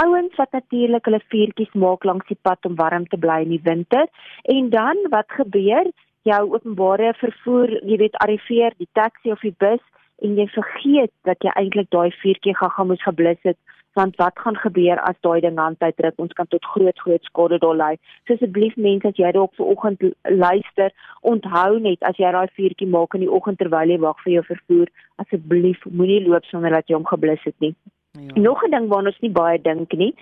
Ouens 0.00 0.40
wat 0.40 0.56
natuurlik 0.56 1.10
hulle 1.10 1.20
vuurtjies 1.34 1.76
maak 1.84 2.08
langs 2.08 2.32
die 2.32 2.38
pad 2.40 2.64
om 2.64 2.78
warm 2.80 3.04
te 3.12 3.20
bly 3.20 3.42
in 3.44 3.52
die 3.52 3.64
winter 3.68 4.08
en 4.56 4.72
dan 4.72 5.04
wat 5.12 5.28
gebeur? 5.36 5.92
Jou 6.24 6.42
openbare 6.54 7.12
vervoer, 7.18 7.80
jy 7.82 7.96
weet, 7.98 8.16
arriveer 8.24 8.72
die 8.78 8.88
taxi 8.94 9.32
of 9.34 9.44
die 9.44 9.56
bus 9.58 9.82
en 10.24 10.38
jy 10.38 10.48
vergeet 10.54 11.12
dat 11.28 11.44
jy 11.44 11.52
eintlik 11.58 11.92
daai 11.92 12.14
vuurtjie 12.22 12.56
gaga 12.56 12.88
moes 12.88 13.04
geblus 13.04 13.40
het 13.44 13.58
want 13.98 14.16
wat 14.16 14.38
gaan 14.44 14.56
gebeur 14.56 15.00
as 15.00 15.18
daai 15.26 15.40
ding 15.40 15.58
hand 15.58 15.80
uitdruk 15.80 16.20
ons 16.24 16.32
kan 16.32 16.48
tot 16.54 16.64
groot 16.74 16.98
groot 17.04 17.24
skade 17.24 17.58
daar 17.64 17.76
lei. 17.76 17.94
So 18.26 18.34
asseblief 18.34 18.76
mense 18.76 19.08
as 19.08 19.18
jy 19.20 19.32
dalk 19.36 19.54
ver 19.58 19.72
oggend 19.74 20.04
luister 20.44 20.92
onthou 21.32 21.80
net 21.88 22.02
as 22.10 22.20
jy 22.20 22.32
daai 22.36 22.48
vuurtjie 22.58 22.88
maak 22.94 23.14
in 23.18 23.26
die 23.26 23.32
oggend 23.40 23.60
terwyl 23.62 23.94
jy 23.94 23.98
wag 24.04 24.22
vir 24.24 24.38
jou 24.38 24.44
vervoer 24.52 24.94
asseblief 25.24 25.84
moenie 25.90 26.22
loop 26.26 26.48
sonder 26.50 26.78
dat 26.78 26.88
jy 26.88 26.96
hom 26.98 27.10
geblus 27.10 27.44
het 27.48 27.58
nie. 27.58 27.74
Ja. 28.12 28.40
Nog 28.48 28.64
'n 28.64 28.70
ding 28.70 28.88
waarna 28.88 29.08
ons 29.08 29.20
nie 29.20 29.30
baie 29.32 29.58
dink 29.58 29.92
nie, 29.92 30.14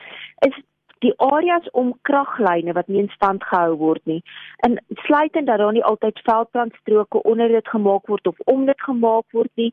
is 0.46 0.54
die 1.04 1.12
areas 1.16 1.68
om 1.72 1.92
kraglyne 2.08 2.74
wat 2.76 2.88
nie 2.88 3.00
in 3.02 3.10
stand 3.14 3.44
gehou 3.48 3.76
word 3.80 4.02
nie. 4.10 4.20
En 4.66 4.76
sluitend 5.06 5.48
dat 5.48 5.58
daar 5.62 5.72
nie 5.72 5.84
altyd 5.84 6.20
veldbrandstroke 6.24 7.22
onder 7.22 7.48
dit 7.48 7.68
gemaak 7.68 8.06
word 8.12 8.26
of 8.26 8.40
om 8.52 8.66
dit 8.68 8.82
gemaak 8.88 9.24
word 9.36 9.50
nie. 9.60 9.70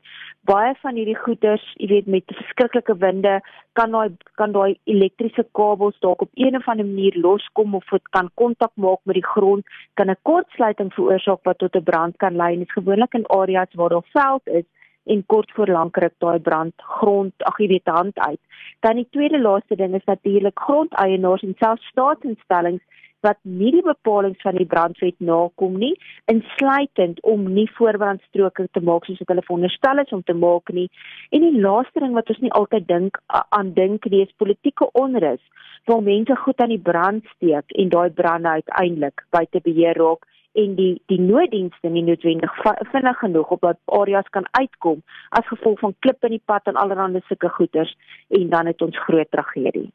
Baie 0.48 0.74
van 0.82 0.96
hierdie 0.96 1.18
goeders, 1.20 1.66
jy 1.82 1.90
weet 1.92 2.08
met 2.08 2.36
verskriklike 2.40 2.96
winde, 3.04 3.40
kan 3.80 3.92
daai 3.92 4.16
kan 4.40 4.56
daai 4.56 4.78
elektriese 4.86 5.46
kabels 5.60 6.00
dalk 6.06 6.24
op 6.24 6.32
een 6.34 6.56
of 6.56 6.68
ander 6.68 6.88
manier 6.88 7.20
loskom 7.20 7.76
of 7.76 7.92
dit 7.92 8.08
kan 8.16 8.32
kontak 8.40 8.72
maak 8.76 9.04
met 9.04 9.20
die 9.20 9.28
grond, 9.34 9.66
kan 10.00 10.10
'n 10.10 10.22
kortsluiting 10.22 10.94
veroorsaak 10.94 11.44
wat 11.44 11.58
tot 11.58 11.76
'n 11.76 11.84
brand 11.84 12.18
kan 12.18 12.36
lei. 12.36 12.58
Dit 12.58 12.68
is 12.68 12.74
gewoonlik 12.74 13.14
in 13.14 13.28
areas 13.28 13.74
waar 13.74 13.90
daar 13.90 14.10
veld 14.14 14.48
is 14.48 14.66
en 15.08 15.24
kort 15.26 15.52
voor 15.56 15.72
lank 15.78 15.98
ruk 16.04 16.14
daai 16.24 16.40
brand 16.40 16.74
grond 17.00 17.48
ag 17.50 17.58
jy 17.62 17.68
weet 17.74 17.94
hand 17.94 18.20
uit. 18.20 18.40
Dan 18.86 19.02
die 19.02 19.08
tweede 19.12 19.40
laaste 19.42 19.76
ding 19.76 19.96
is 19.96 20.06
natuurlik 20.06 20.60
grondeienaars 20.60 21.44
en 21.48 21.56
selfs 21.60 21.92
staatsinstellings 21.94 22.84
wat 23.26 23.40
nie 23.42 23.72
die 23.74 23.84
bepalinge 23.86 24.38
van 24.44 24.58
die 24.60 24.68
brandwet 24.70 25.18
nakom 25.20 25.78
nie, 25.82 25.94
insluitend 26.32 27.22
om 27.26 27.48
nie 27.54 27.66
voorbrandstroke 27.78 28.68
te 28.72 28.84
maak 28.90 29.08
soos 29.08 29.20
wat 29.24 29.34
hulle 29.34 29.46
veronderstel 29.48 30.04
is 30.04 30.14
om 30.16 30.24
te 30.24 30.36
maak 30.38 30.70
nie. 30.74 30.88
En 31.34 31.46
die 31.46 31.62
laaste 31.62 32.04
ding 32.04 32.14
wat 32.18 32.30
ons 32.34 32.44
nie 32.46 32.54
altyd 32.60 32.88
dink 32.88 33.18
aan 33.34 33.74
dink 33.74 34.06
nie, 34.12 34.24
is 34.28 34.40
politieke 34.44 34.90
onrus 34.94 35.42
waar 35.88 36.04
mense 36.04 36.36
goed 36.36 36.62
aan 36.62 36.74
die 36.76 36.84
brand 36.84 37.28
steek 37.36 37.72
en 37.82 37.90
daai 37.90 38.10
brande 38.12 38.58
uiteindelik 38.60 39.24
buite 39.32 39.62
beheer 39.64 39.98
raak 39.98 40.26
en 40.64 40.76
die 40.80 40.94
die 41.12 41.20
nooddienste 41.22 41.90
nie 41.94 42.04
noodwendig 42.08 42.56
vinnig 42.94 43.20
genoeg 43.20 43.54
op 43.56 43.62
dat 43.62 43.80
areas 44.00 44.30
kan 44.38 44.48
uitkom 44.52 45.04
as 45.40 45.48
gevolg 45.52 45.80
van 45.80 45.96
klip 46.00 46.24
in 46.30 46.38
die 46.38 46.46
pad 46.46 46.66
en 46.72 46.82
allerlei 46.82 47.22
sulke 47.28 47.50
goeters 47.60 47.94
en 48.40 48.50
dan 48.50 48.66
het 48.74 48.82
ons 48.82 49.00
groot 49.06 49.32
tragedie. 49.32 49.90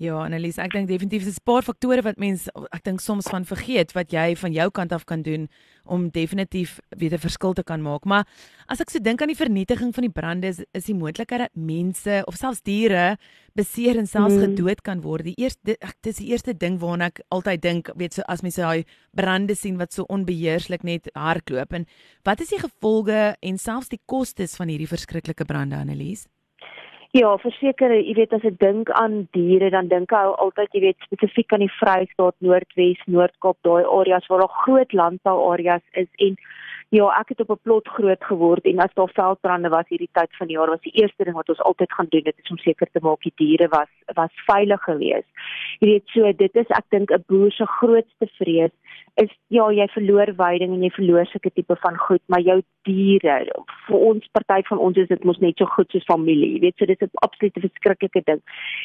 Ja, 0.00 0.14
Annelies, 0.24 0.56
ek 0.56 0.72
dink 0.72 0.88
definitief 0.88 1.26
is 1.28 1.36
'n 1.36 1.44
paar 1.44 1.60
faktore 1.60 2.00
wat 2.00 2.16
mense 2.16 2.48
ek 2.72 2.84
dink 2.84 3.02
soms 3.04 3.26
van 3.28 3.44
vergeet 3.44 3.92
wat 3.92 4.08
jy 4.10 4.34
van 4.34 4.50
jou 4.50 4.70
kant 4.70 4.92
af 4.92 5.04
kan 5.04 5.20
doen 5.20 5.46
om 5.84 6.08
definitief 6.08 6.80
weer 6.96 7.12
'n 7.12 7.18
verskil 7.18 7.52
te 7.52 7.62
kan 7.62 7.82
maak. 7.82 8.06
Maar 8.06 8.24
as 8.66 8.80
ek 8.80 8.88
so 8.88 8.98
dink 8.98 9.20
aan 9.20 9.28
die 9.28 9.36
vernietiging 9.36 9.92
van 9.92 10.00
die 10.00 10.10
brande 10.10 10.46
is, 10.46 10.64
is 10.72 10.86
die 10.86 10.94
moontlikheid 10.94 11.40
dat 11.40 11.50
mense 11.54 12.22
of 12.24 12.34
selfs 12.34 12.62
diere 12.62 13.18
beseer 13.54 13.98
en 13.98 14.06
selfs 14.06 14.36
hmm. 14.36 14.56
gedood 14.56 14.80
kan 14.80 15.02
word. 15.02 15.24
Die 15.24 15.36
eerste 15.36 15.76
ek 15.82 15.96
dis 16.00 16.16
die 16.16 16.28
eerste 16.28 16.56
ding 16.56 16.80
waarna 16.80 17.06
ek 17.08 17.20
altyd 17.28 17.60
dink, 17.60 17.90
weet 17.94 18.14
so 18.14 18.22
as 18.26 18.40
mense 18.40 18.56
daai 18.60 18.86
brande 19.12 19.54
sien 19.54 19.76
wat 19.76 19.92
so 19.92 20.04
onbeheerslik 20.08 20.82
net 20.82 21.10
hardloop 21.12 21.74
en 21.74 21.84
wat 22.24 22.40
is 22.40 22.48
die 22.48 22.58
gevolge 22.58 23.36
en 23.38 23.58
selfs 23.58 23.90
die 23.90 24.00
kostes 24.06 24.56
van 24.56 24.68
hierdie 24.68 24.88
verskriklike 24.88 25.44
brande, 25.44 25.76
Annelies? 25.76 26.26
Ja, 27.10 27.32
verseker, 27.42 27.90
jy 27.90 28.12
weet 28.14 28.34
as 28.36 28.44
ek 28.46 28.60
dink 28.62 28.90
aan 28.94 29.24
diere, 29.34 29.72
dan 29.74 29.88
dink 29.90 30.12
ek 30.14 30.36
altyd, 30.44 30.70
jy 30.76 30.82
weet, 30.84 31.06
spesifiek 31.08 31.56
aan 31.56 31.64
die 31.64 31.72
Vrystaat, 31.74 32.36
Noordwes, 32.38 33.00
Noord-Kaap, 33.10 33.58
daai 33.66 33.82
areas 33.82 34.28
waar 34.30 34.44
daar 34.44 34.58
groot 34.60 34.94
landbouareas 34.94 35.82
is 35.98 36.06
en 36.22 36.38
ja, 36.94 37.08
ek 37.18 37.32
het 37.34 37.42
op 37.42 37.50
'n 37.50 37.62
plot 37.62 37.88
groot 37.96 38.22
geword 38.30 38.64
en 38.64 38.78
as 38.78 38.94
daar 38.94 39.10
veldbrande 39.14 39.68
was 39.74 39.90
hierdie 39.90 40.10
tyd 40.12 40.30
van 40.38 40.46
die 40.46 40.56
jaar, 40.56 40.70
was 40.70 40.86
die 40.86 40.94
eerste 41.02 41.24
ding 41.24 41.34
wat 41.34 41.48
ons 41.48 41.62
altyd 41.66 41.92
gaan 41.92 42.06
doen, 42.10 42.22
dit 42.22 42.38
is 42.44 42.50
om 42.50 42.58
seker 42.58 42.86
te 42.92 43.02
maak 43.02 43.22
die 43.22 43.34
diere 43.36 43.68
was 43.68 43.90
was 44.14 44.30
veilig 44.46 44.82
geweest. 44.82 45.28
Jy 45.80 45.88
weet, 45.88 46.06
so 46.14 46.32
dit 46.32 46.56
is 46.56 46.70
ek 46.70 46.86
dink 46.90 47.10
'n 47.10 47.24
boer 47.26 47.50
se 47.50 47.66
grootste 47.66 48.26
vrees 48.38 48.74
is 49.14 49.30
ja, 49.48 49.66
jy 49.70 49.86
verloor 49.94 50.32
veiding 50.36 50.74
en 50.74 50.82
jy 50.82 50.90
verloor 50.94 51.26
sulke 51.26 51.50
tipe 51.50 51.76
van 51.82 51.96
goed, 51.96 52.22
maar 52.26 52.40
jou 52.40 52.62
diere, 52.88 53.36
vir 53.86 54.04
ons 54.10 54.26
party 54.36 54.60
van 54.68 54.80
ons 54.86 54.98
is 55.00 55.08
dit 55.10 55.24
mos 55.28 55.38
net 55.42 55.58
so 55.60 55.68
goed 55.74 55.90
soos 55.92 56.06
familie. 56.08 56.54
Jy 56.54 56.60
weet, 56.64 56.76
so 56.78 56.86
dis 56.86 57.02
'n 57.02 57.22
absolute 57.26 57.60
verskriklike 57.60 58.22
ding. 58.24 58.40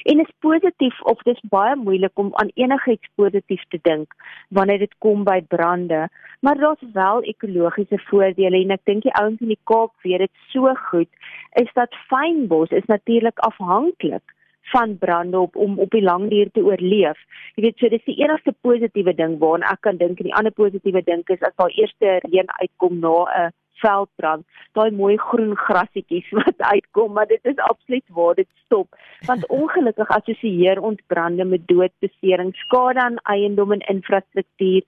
En 0.06 0.20
is 0.20 0.34
positief 0.40 1.02
of 1.04 1.24
dis 1.24 1.42
baie 1.50 1.76
moeilik 1.76 2.12
om 2.16 2.32
aan 2.36 2.52
enigiets 2.56 3.10
positief 3.16 3.64
te 3.70 3.80
dink 3.84 4.14
wanneer 4.50 4.80
dit 4.80 4.96
kom 5.00 5.24
by 5.24 5.42
brande, 5.42 6.10
maar 6.42 6.58
daar's 6.58 6.84
wel 6.94 7.24
ekologiese 7.24 8.00
voordele 8.10 8.62
en 8.62 8.72
ek 8.72 8.86
dink 8.86 9.04
die 9.04 9.18
ouens 9.22 9.42
in 9.42 9.48
die 9.48 9.64
Kaap 9.64 9.92
weet 10.04 10.20
dit 10.20 10.36
so 10.52 10.74
goed, 10.90 11.10
is 11.54 11.72
dat 11.74 11.96
fynbos 12.10 12.70
is 12.70 12.86
natuurlik 12.86 13.40
afhanklik 13.40 14.36
van 14.74 14.98
brande 14.98 15.40
op 15.40 15.56
om 15.56 15.80
op 15.80 15.92
die 15.92 16.02
lang 16.02 16.30
duur 16.30 16.50
te 16.52 16.64
oorleef. 16.64 17.20
Jy 17.56 17.64
weet, 17.64 17.78
so 17.78 17.90
dis 17.90 18.04
die 18.06 18.18
enigste 18.24 18.54
positiewe 18.62 19.14
ding 19.14 19.38
waaraan 19.40 19.68
ek 19.72 19.82
kan 19.86 19.98
dink 19.98 20.20
en 20.20 20.30
die 20.30 20.36
ander 20.36 20.52
positiewe 20.52 21.04
ding 21.06 21.22
is 21.36 21.42
as 21.42 21.54
daar 21.62 21.74
eerste 21.78 22.18
reën 22.26 22.50
uitkom 22.62 23.00
na 23.00 23.14
'n 23.46 23.54
veldbrand, 23.84 24.46
daai 24.78 24.92
mooi 24.92 25.18
groen 25.18 25.56
grassietjies 25.58 26.30
wat 26.40 26.62
uitkom, 26.72 27.14
maar 27.14 27.28
dit 27.28 27.44
is 27.44 27.58
absoluut 27.58 28.06
waar 28.20 28.36
dit 28.36 28.50
stop. 28.66 28.88
Want 29.26 29.48
ongelukkig 29.60 30.16
assosieer 30.18 30.82
ons 30.82 31.02
brande 31.08 31.46
met 31.46 31.68
dood, 31.68 31.94
besering, 32.00 32.56
skade 32.66 33.02
aan 33.02 33.20
eiendom 33.24 33.72
en 33.72 33.86
infrastruktuur, 33.96 34.82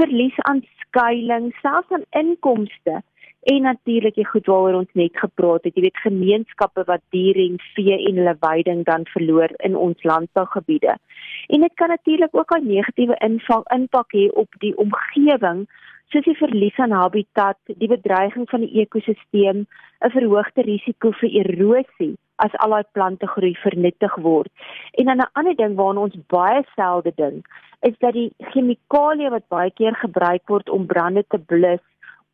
verlies 0.00 0.38
aan 0.48 0.62
skuilings, 0.84 1.60
selfs 1.60 1.90
aan 1.90 2.06
inkomste 2.10 3.02
en 3.42 3.62
natuurlik 3.62 4.14
die 4.14 4.26
goed 4.26 4.46
waaroor 4.46 4.78
ons 4.84 4.98
net 4.98 5.16
gepraat 5.18 5.64
het, 5.66 5.74
jy 5.74 5.88
weet 5.88 6.02
gemeenskappe 6.04 6.84
wat 6.86 7.02
diere 7.14 7.42
en 7.42 7.58
vee 7.74 7.96
en 7.98 8.20
hulle 8.20 8.34
veiding 8.44 8.84
dan 8.86 9.06
verloor 9.10 9.50
in 9.66 9.74
ons 9.76 10.04
landbougebiede. 10.06 10.94
En 11.54 11.66
dit 11.66 11.74
kan 11.74 11.90
natuurlik 11.90 12.36
ook 12.38 12.54
'n 12.56 12.66
negatiewe 12.66 13.16
invang 13.18 13.64
impak 13.74 14.14
hê 14.14 14.28
op 14.32 14.48
die 14.58 14.76
omgewing, 14.76 15.66
soos 16.10 16.24
die 16.24 16.36
verlies 16.36 16.78
aan 16.78 16.90
habitat, 16.90 17.58
die 17.66 17.88
bedreiging 17.88 18.48
van 18.50 18.60
die 18.60 18.80
ekosisteem, 18.82 19.66
'n 20.04 20.10
verhoogde 20.10 20.62
risiko 20.62 21.12
vir 21.20 21.30
erosie 21.42 22.16
as 22.36 22.54
al 22.64 22.70
daai 22.70 22.84
plante 22.92 23.26
groei 23.26 23.54
vernietig 23.62 24.14
word. 24.16 24.50
En 24.98 25.04
dan 25.06 25.18
'n 25.20 25.32
ander 25.32 25.56
ding 25.56 25.76
waarna 25.76 26.00
ons 26.00 26.18
baie 26.26 26.62
selde 26.74 27.12
dink, 27.16 27.46
is 27.80 27.96
dat 27.98 28.12
die 28.12 28.32
chemikalieë 28.52 29.30
wat 29.30 29.48
baie 29.48 29.70
keer 29.70 29.94
gebruik 29.94 30.42
word 30.46 30.68
om 30.68 30.86
brande 30.86 31.24
te 31.28 31.38
blus 31.38 31.80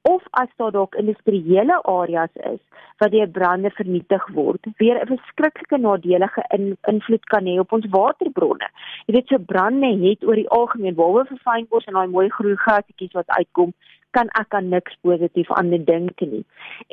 of 0.03 0.23
as 0.31 0.49
daar 0.57 0.73
dalk 0.73 0.95
industriële 0.95 1.83
areas 1.83 2.31
is 2.35 2.61
wat 2.99 3.11
deur 3.11 3.29
brande 3.29 3.71
vernietig 3.71 4.25
word, 4.35 4.67
weer 4.77 5.01
'n 5.01 5.07
verskriklike 5.07 5.79
nadelige 5.79 6.45
in, 6.57 6.77
invloed 6.93 7.25
kan 7.25 7.45
hê 7.47 7.59
op 7.59 7.73
ons 7.73 7.87
waterbronne. 7.91 8.69
Jy 9.07 9.15
weet 9.15 9.29
so 9.29 9.39
brande 9.39 9.91
het 10.07 10.25
oor 10.25 10.35
die 10.35 10.49
algemeen 10.49 10.95
behalwe 10.95 11.25
vir 11.25 11.39
fynbos 11.45 11.85
en 11.85 11.95
daai 11.95 12.09
mooi 12.09 12.29
groen 12.29 12.57
grasietjies 12.57 13.13
wat 13.13 13.29
uitkom, 13.29 13.73
kan 14.11 14.29
ek 14.41 14.55
aan 14.55 14.69
niks 14.69 14.97
positief 15.01 15.51
aan 15.51 15.71
dink 15.71 16.21
nie. 16.21 16.45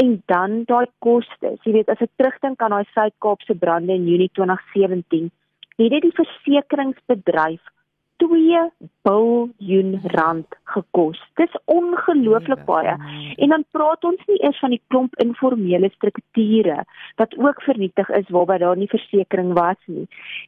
En 0.03 0.24
dan 0.25 0.63
daai 0.63 0.88
kostes. 1.00 1.59
Jy 1.63 1.71
weet 1.71 1.89
as 1.89 2.01
ek 2.01 2.12
terugdink 2.15 2.62
aan 2.62 2.75
daai 2.75 2.91
Suid-Kaapse 2.93 3.55
brande 3.55 3.93
in 3.93 4.07
Junie 4.07 4.29
2017, 4.33 5.31
het 5.77 5.89
dit 5.91 6.01
die 6.01 6.17
versekeringsbedryf 6.19 7.62
2 8.17 8.72
biljoen 9.01 10.00
rand 10.03 10.48
gekos. 10.63 11.19
Dis 11.34 11.57
ongelooflik 11.65 12.65
baie. 12.65 12.95
En 13.36 13.50
dan 13.50 13.65
praat 13.72 14.03
ons 14.03 14.22
nie 14.27 14.39
eers 14.43 14.60
van 14.60 14.74
die 14.74 14.81
klomp 14.88 15.15
informele 15.24 15.89
strukture 15.93 16.84
wat 17.15 17.36
ook 17.38 17.62
vernietig 17.62 18.10
is 18.19 18.29
waarby 18.29 18.57
daar 18.63 18.77
nie 18.77 18.89
versekerings 18.91 19.60
was 19.60 19.81
nie. 19.86 20.07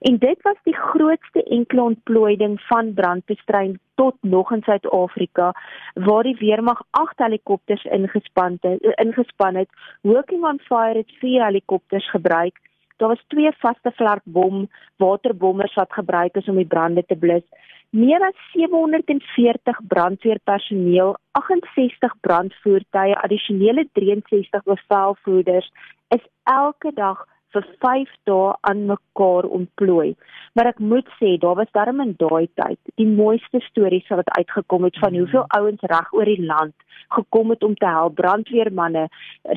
En 0.09 0.17
dit 0.17 0.41
was 0.47 0.59
die 0.63 0.75
grootste 0.75 1.43
enkele 1.43 1.81
ontplooiing 1.81 2.61
van 2.69 2.93
brandbestryding 2.93 3.77
tot 3.97 4.15
nog 4.21 4.51
in 4.51 4.61
Suid-Afrika 4.61 5.51
waar 5.93 6.23
die 6.23 6.37
weermag 6.39 6.81
8 6.89 7.17
helikopters 7.17 7.83
ingespan 7.83 8.57
het 8.61 8.97
ingespan 9.03 9.55
het. 9.55 9.69
Working 10.01 10.45
on 10.45 10.59
Fire 10.59 10.97
het 10.97 11.11
4 11.19 11.45
helikopters 11.45 12.09
gebruik 12.09 12.59
Daar 12.97 13.13
was 13.13 13.23
twee 13.27 13.51
vaste 13.61 13.91
vlerkbom 13.95 14.67
waterbommers 14.97 15.73
wat 15.73 15.93
gebruik 15.93 16.35
is 16.35 16.47
om 16.47 16.55
die 16.55 16.65
brande 16.65 17.05
te 17.05 17.15
blus. 17.15 17.45
Meer 17.89 18.21
as 18.21 18.35
740 18.51 19.79
brandweerpersoneel, 19.87 21.15
68 21.31 22.13
brandvoertuie, 22.21 23.15
addisionele 23.15 23.87
63 23.93 24.63
bevelvoerders 24.63 25.71
is 26.15 26.25
elke 26.43 26.91
dag 26.93 27.25
vir 27.55 27.67
5 27.83 28.09
dae 28.29 28.53
aan 28.69 28.85
mekaar 28.91 29.47
ontplooi. 29.59 30.15
Maar 30.55 30.71
ek 30.73 30.79
moet 30.79 31.07
sê, 31.19 31.37
daar 31.41 31.55
was 31.59 31.71
darm 31.71 32.01
in 32.01 32.15
daai 32.17 32.47
tyd 32.59 32.79
die 33.01 33.07
mooiste 33.07 33.61
stories 33.69 34.07
wat 34.09 34.29
uitgekom 34.37 34.83
het 34.83 34.99
van 35.03 35.15
hoeveel 35.15 35.45
mhm. 35.45 35.59
ouens 35.59 35.87
reg 35.93 36.13
oor 36.13 36.25
die 36.25 36.45
land 36.45 36.75
gekom 37.15 37.49
het 37.53 37.63
om 37.63 37.75
te 37.75 37.87
help, 37.87 38.15
brandweermanne, 38.19 39.07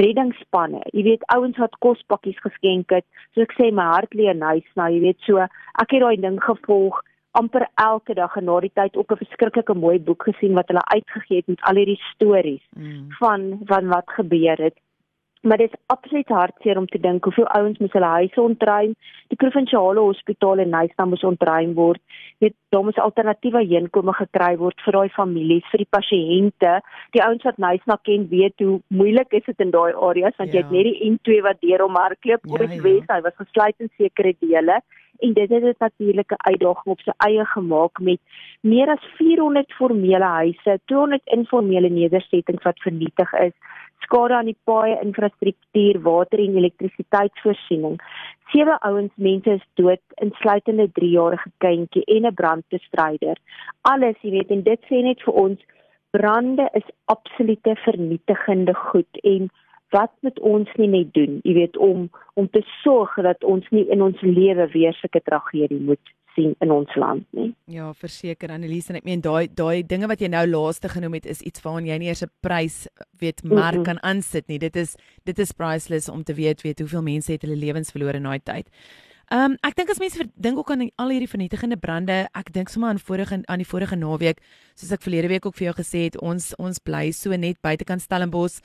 reddingsspanne. 0.03 0.83
Jy 0.95 1.03
weet 1.03 1.29
ouens 1.35 1.59
wat 1.59 1.79
kospakkies 1.83 2.39
geskenk 2.45 2.95
het. 2.95 3.07
So 3.35 3.43
ek 3.43 3.57
sê 3.59 3.71
my 3.75 3.89
hart 3.91 4.15
lê 4.15 4.29
in 4.31 4.45
huis 4.53 4.67
nou, 4.79 4.91
jy 4.93 5.01
weet 5.09 5.25
so, 5.27 5.47
ek 5.83 5.97
het 5.97 6.05
daai 6.05 6.21
ding 6.23 6.39
gevolg 6.45 7.01
amper 7.39 7.67
elke 7.79 8.15
dag 8.19 8.37
en 8.37 8.47
na 8.49 8.59
die 8.61 8.73
tyd 8.75 8.97
ook 8.97 9.13
'n 9.13 9.23
verskriklike 9.23 9.75
mooi 9.75 9.99
boek 9.99 10.23
gesien 10.29 10.55
wat 10.55 10.69
hulle 10.69 10.83
uitgegee 10.95 11.37
het 11.37 11.47
met 11.47 11.63
al 11.63 11.79
hierdie 11.79 12.03
stories 12.13 12.65
mm. 12.77 13.07
van 13.19 13.61
van 13.71 13.87
wat 13.89 14.09
gebeur 14.19 14.59
het. 14.59 14.77
Maar 15.41 15.57
dit 15.57 15.73
is 15.73 15.79
absoluut 15.87 16.29
hartseer 16.29 16.77
om 16.77 16.87
te 16.87 17.01
dink 17.01 17.25
hoeveel 17.25 17.47
ouens 17.47 17.79
moes 17.79 17.93
hulle 17.93 18.13
huise 18.15 18.41
ontruim. 18.41 18.93
Die 19.33 19.39
provinsiale 19.41 20.01
hospitaal 20.01 20.61
in 20.61 20.69
Nyasa 20.75 21.07
moes 21.09 21.25
ontruim 21.25 21.73
word. 21.75 22.01
Dit 22.45 22.55
daar 22.69 22.85
moes 22.85 23.01
alternatiewe 23.01 23.63
heenkome 23.65 24.13
gekry 24.19 24.53
word 24.61 24.85
vir 24.85 24.99
daai 24.99 25.15
families, 25.17 25.65
vir 25.73 25.85
die 25.85 25.91
pasiënte. 25.97 26.75
Die 27.17 27.25
ouens 27.25 27.49
wat 27.49 27.61
Nyasa 27.65 27.97
ken 28.05 28.29
weet 28.29 28.61
hoe 28.61 28.81
moeilik 28.89 29.33
is 29.41 29.49
dit 29.49 29.65
in 29.65 29.73
daai 29.73 29.97
areas 29.97 30.37
want 30.37 30.53
ja. 30.53 30.61
jy 30.61 30.67
het 30.67 30.77
net 30.77 30.91
die 30.91 31.11
N2 31.15 31.43
wat 31.49 31.65
deur 31.65 31.87
hom 31.87 32.01
hardloop 32.03 32.49
oor 32.53 32.67
die 32.67 32.77
ja, 32.77 32.83
ja. 32.83 32.89
Wes. 32.89 33.09
Hy 33.09 33.21
was 33.29 33.41
gesluit 33.41 33.87
in 33.87 33.93
sekere 33.97 34.37
dele 34.45 34.83
en 35.21 35.33
dit 35.37 35.51
het 35.51 35.65
'n 35.65 35.75
natuurlike 35.79 36.37
uitdaging 36.37 36.93
op 36.93 37.01
sy 37.01 37.13
eie 37.17 37.45
gemaak 37.45 38.01
met 38.01 38.21
meer 38.61 38.89
as 38.89 39.05
400 39.17 39.73
formele 39.73 40.25
huise, 40.25 40.81
200 40.85 41.23
informele 41.25 41.89
nedersettings 41.89 42.63
wat 42.63 42.79
vernietig 42.79 43.33
is 43.33 43.53
skade 44.05 44.35
aan 44.35 44.51
die 44.51 44.59
paaie 44.65 44.99
infrastruktuur, 45.05 46.01
water 46.03 46.43
en 46.43 46.57
elektrisiteitsvoorsiening. 46.57 47.99
Sewe 48.53 48.77
ouens 48.87 49.13
mense 49.15 49.57
is 49.59 49.67
dood, 49.81 50.03
insluitende 50.27 50.89
'n 50.89 50.95
3-jarige 50.99 51.51
kindjie 51.65 52.05
en 52.05 52.27
'n 52.27 52.35
brandbestryder. 52.35 53.37
Alles, 53.81 54.17
jy 54.23 54.31
weet, 54.31 54.51
en 54.51 54.63
dit 54.63 54.81
sê 54.91 55.03
net 55.03 55.23
vir 55.23 55.35
ons 55.35 55.61
brande 56.11 56.69
is 56.75 56.89
absolute 57.05 57.75
vernietigende 57.85 58.75
goed 58.75 59.21
en 59.23 59.51
wat 59.91 60.13
moet 60.21 60.39
ons 60.41 60.69
nie 60.77 60.89
net 60.89 61.15
doen, 61.15 61.41
jy 61.43 61.55
weet, 61.55 61.77
om 61.77 62.11
om 62.35 62.49
te 62.49 62.63
sorg 62.83 63.15
dat 63.23 63.45
ons 63.45 63.67
nie 63.71 63.87
in 63.91 64.03
ons 64.03 64.21
lewe 64.21 64.67
weer 64.73 64.95
sulke 64.95 65.21
tragedie 65.21 65.81
moet 65.81 66.13
sien 66.35 66.55
in 66.61 66.71
ons 66.71 66.95
land 66.95 67.27
nie. 67.37 67.51
Ja, 67.71 67.91
verseker 67.97 68.53
Annelies 68.55 68.89
en 68.91 68.99
ek 69.01 69.05
meen 69.09 69.23
daai 69.25 69.49
daai 69.49 69.83
dinge 69.87 70.09
wat 70.11 70.23
jy 70.23 70.31
nou 70.33 70.47
laaste 70.47 70.89
genoem 70.89 71.19
het 71.19 71.27
is 71.27 71.43
iets 71.47 71.63
waaraan 71.65 71.87
jy 71.87 71.99
nie 71.99 72.09
eers 72.09 72.23
'n 72.23 72.33
prys 72.41 72.89
weet 73.21 73.43
merk 73.45 73.75
mm 73.75 73.81
-mm. 73.81 73.85
kan 73.85 74.03
aansit 74.03 74.49
nie. 74.49 74.59
Dit 74.59 74.77
is 74.77 74.97
dit 75.25 75.39
is 75.39 75.53
priceless 75.53 76.09
om 76.09 76.23
te 76.23 76.35
weet 76.35 76.63
weet 76.63 76.79
hoeveel 76.79 77.03
mense 77.03 77.33
het 77.33 77.43
hulle 77.43 77.57
lewens 77.57 77.91
verloor 77.91 78.15
in 78.15 78.23
daai 78.23 78.41
tyd. 78.43 78.69
Ehm 79.31 79.53
um, 79.53 79.57
ek 79.63 79.77
dink 79.77 79.91
as 79.91 80.01
mense 80.03 80.25
dink 80.35 80.59
ook 80.59 80.71
aan 80.71 80.89
al 80.99 81.13
hierdie 81.15 81.31
vernietigende 81.31 81.77
brande, 81.77 82.29
ek 82.35 82.49
dink 82.53 82.69
sommer 82.69 82.91
aan 82.91 82.99
vorige 82.99 83.37
aan 83.47 83.59
die 83.63 83.69
vorige 83.73 83.97
naweek, 83.97 84.41
soos 84.75 84.91
ek 84.91 85.05
verlede 85.07 85.29
week 85.29 85.47
ook 85.47 85.55
vir 85.55 85.69
jou 85.69 85.75
gesê 85.79 86.01
het, 86.09 86.17
ons 86.19 86.49
ons 86.59 86.79
bly 86.83 87.13
so 87.13 87.37
net 87.37 87.61
buitekant 87.63 88.03
Stellenbosch 88.03 88.59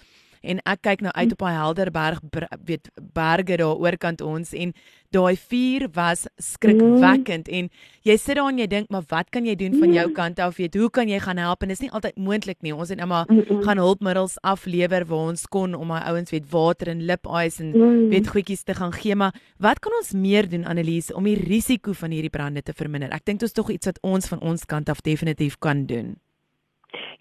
en 0.46 0.62
ek 0.66 0.82
kyk 0.86 1.02
nou 1.06 1.14
uit 1.16 1.32
op 1.34 1.44
daai 1.44 1.56
Helderberg 1.56 2.22
weet 2.66 2.90
berge 3.14 3.58
daar 3.58 3.76
oorkant 3.82 4.22
ons 4.22 4.54
en 4.54 4.74
daai 5.16 5.36
vuur 5.40 5.88
was 5.96 6.26
skrikwekkend. 6.42 7.48
En 7.48 7.70
jy 8.06 8.16
sit 8.20 8.38
daar 8.38 8.50
en 8.52 8.60
jy 8.60 8.68
dink 8.72 8.92
maar 8.94 9.06
wat 9.12 9.32
kan 9.34 9.46
jy 9.48 9.56
doen 9.60 9.78
van 9.80 9.94
jou 9.96 10.08
kant 10.16 10.42
af? 10.44 10.58
Weet 10.60 10.76
hoe 10.80 10.90
kan 10.94 11.10
jy 11.10 11.20
gaan 11.24 11.40
help? 11.42 11.64
En 11.64 11.72
dit 11.72 11.78
is 11.78 11.86
nie 11.86 11.92
altyd 11.96 12.20
moontlik 12.20 12.62
nie. 12.66 12.76
Ons 12.76 12.92
het 12.94 13.00
nou 13.00 13.08
maar 13.12 13.30
gaan 13.66 13.82
hulpmiddels 13.82 14.38
aflewer 14.44 15.08
waar 15.08 15.32
ons 15.32 15.46
kon 15.52 15.76
om 15.78 15.88
my 15.94 16.02
ouens 16.12 16.34
weet 16.36 16.50
water 16.52 16.92
en 16.94 17.06
lipys 17.08 17.62
en 17.64 17.72
weet 18.12 18.30
goedjies 18.34 18.66
te 18.68 18.76
gaan 18.78 18.94
gee. 18.96 19.16
Maar 19.16 19.36
wat 19.64 19.80
kan 19.80 19.96
ons 20.02 20.14
meer 20.14 20.50
doen 20.50 20.66
Annelies 20.66 21.14
om 21.14 21.24
die 21.28 21.38
risiko 21.40 21.94
van 21.94 22.12
hierdie 22.12 22.34
brande 22.34 22.64
te 22.64 22.76
verminder? 22.76 23.14
Ek 23.16 23.26
dink 23.26 23.40
dit 23.40 23.50
is 23.50 23.56
tog 23.56 23.72
iets 23.72 23.92
wat 23.92 24.02
ons 24.04 24.28
van 24.32 24.42
ons 24.42 24.66
kant 24.66 24.90
af 24.90 25.04
definitief 25.06 25.60
kan 25.60 25.86
doen 25.86 26.16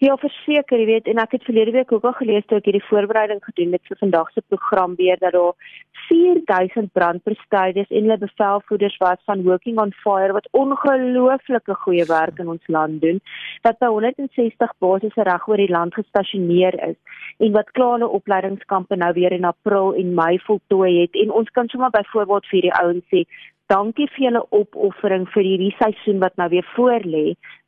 Ja, 0.03 0.17
verseker, 0.19 0.81
jy 0.81 0.85
weet, 0.89 1.05
en 1.07 1.21
ek 1.23 1.37
het 1.37 1.45
verlede 1.47 1.71
week 1.71 1.91
ook 1.95 2.03
al 2.03 2.15
gelees 2.17 2.43
toe 2.49 2.57
ek 2.59 2.65
hierdie 2.67 2.83
voorbereiding 2.89 3.39
gedoen 3.45 3.77
het 3.77 3.83
vir 3.87 3.99
vandag 4.01 4.31
se 4.33 4.41
program 4.51 4.95
weer 4.99 5.15
dat 5.21 5.31
daar 5.31 5.53
4000 6.09 6.91
brandbestryders 6.91 7.89
en 7.89 8.03
hulle 8.03 8.17
bevelvoerders 8.19 8.97
was 8.99 9.21
van 9.25 9.45
Working 9.47 9.79
on 9.79 9.93
Fire 10.03 10.35
wat 10.35 10.49
ongelooflike 10.51 11.77
goeie 11.85 12.05
werk 12.11 12.43
in 12.43 12.51
ons 12.51 12.67
land 12.67 12.99
doen, 13.01 13.21
wat 13.63 13.79
by 13.79 13.87
160 13.93 14.75
basisse 14.83 15.27
reg 15.29 15.47
oor 15.47 15.63
die 15.63 15.71
land 15.71 15.95
gestasioneer 15.95 16.75
is 16.91 16.99
en 17.39 17.55
wat 17.55 17.71
klaar 17.71 17.95
hulle 17.95 18.11
opleidingskampe 18.19 18.99
nou 18.99 19.13
weer 19.15 19.31
in 19.31 19.47
April 19.47 19.95
en 19.95 20.13
Mei 20.15 20.35
voltooi 20.43 20.91
het. 21.01 21.15
En 21.23 21.31
ons 21.31 21.49
kan 21.55 21.71
sommer 21.71 21.89
byvoorbeeld 21.95 22.51
vir 22.51 22.67
die 22.67 22.75
ouens 22.83 23.07
sê 23.11 23.23
dankie 23.71 24.07
vir 24.13 24.25
julle 24.27 24.41
opoffering 24.53 25.25
vir 25.33 25.45
hierdie 25.47 25.71
seisoen 25.79 26.19
wat 26.21 26.35
nou 26.37 26.47
weer 26.53 26.65
voor 26.75 27.05
lê, 27.05 27.23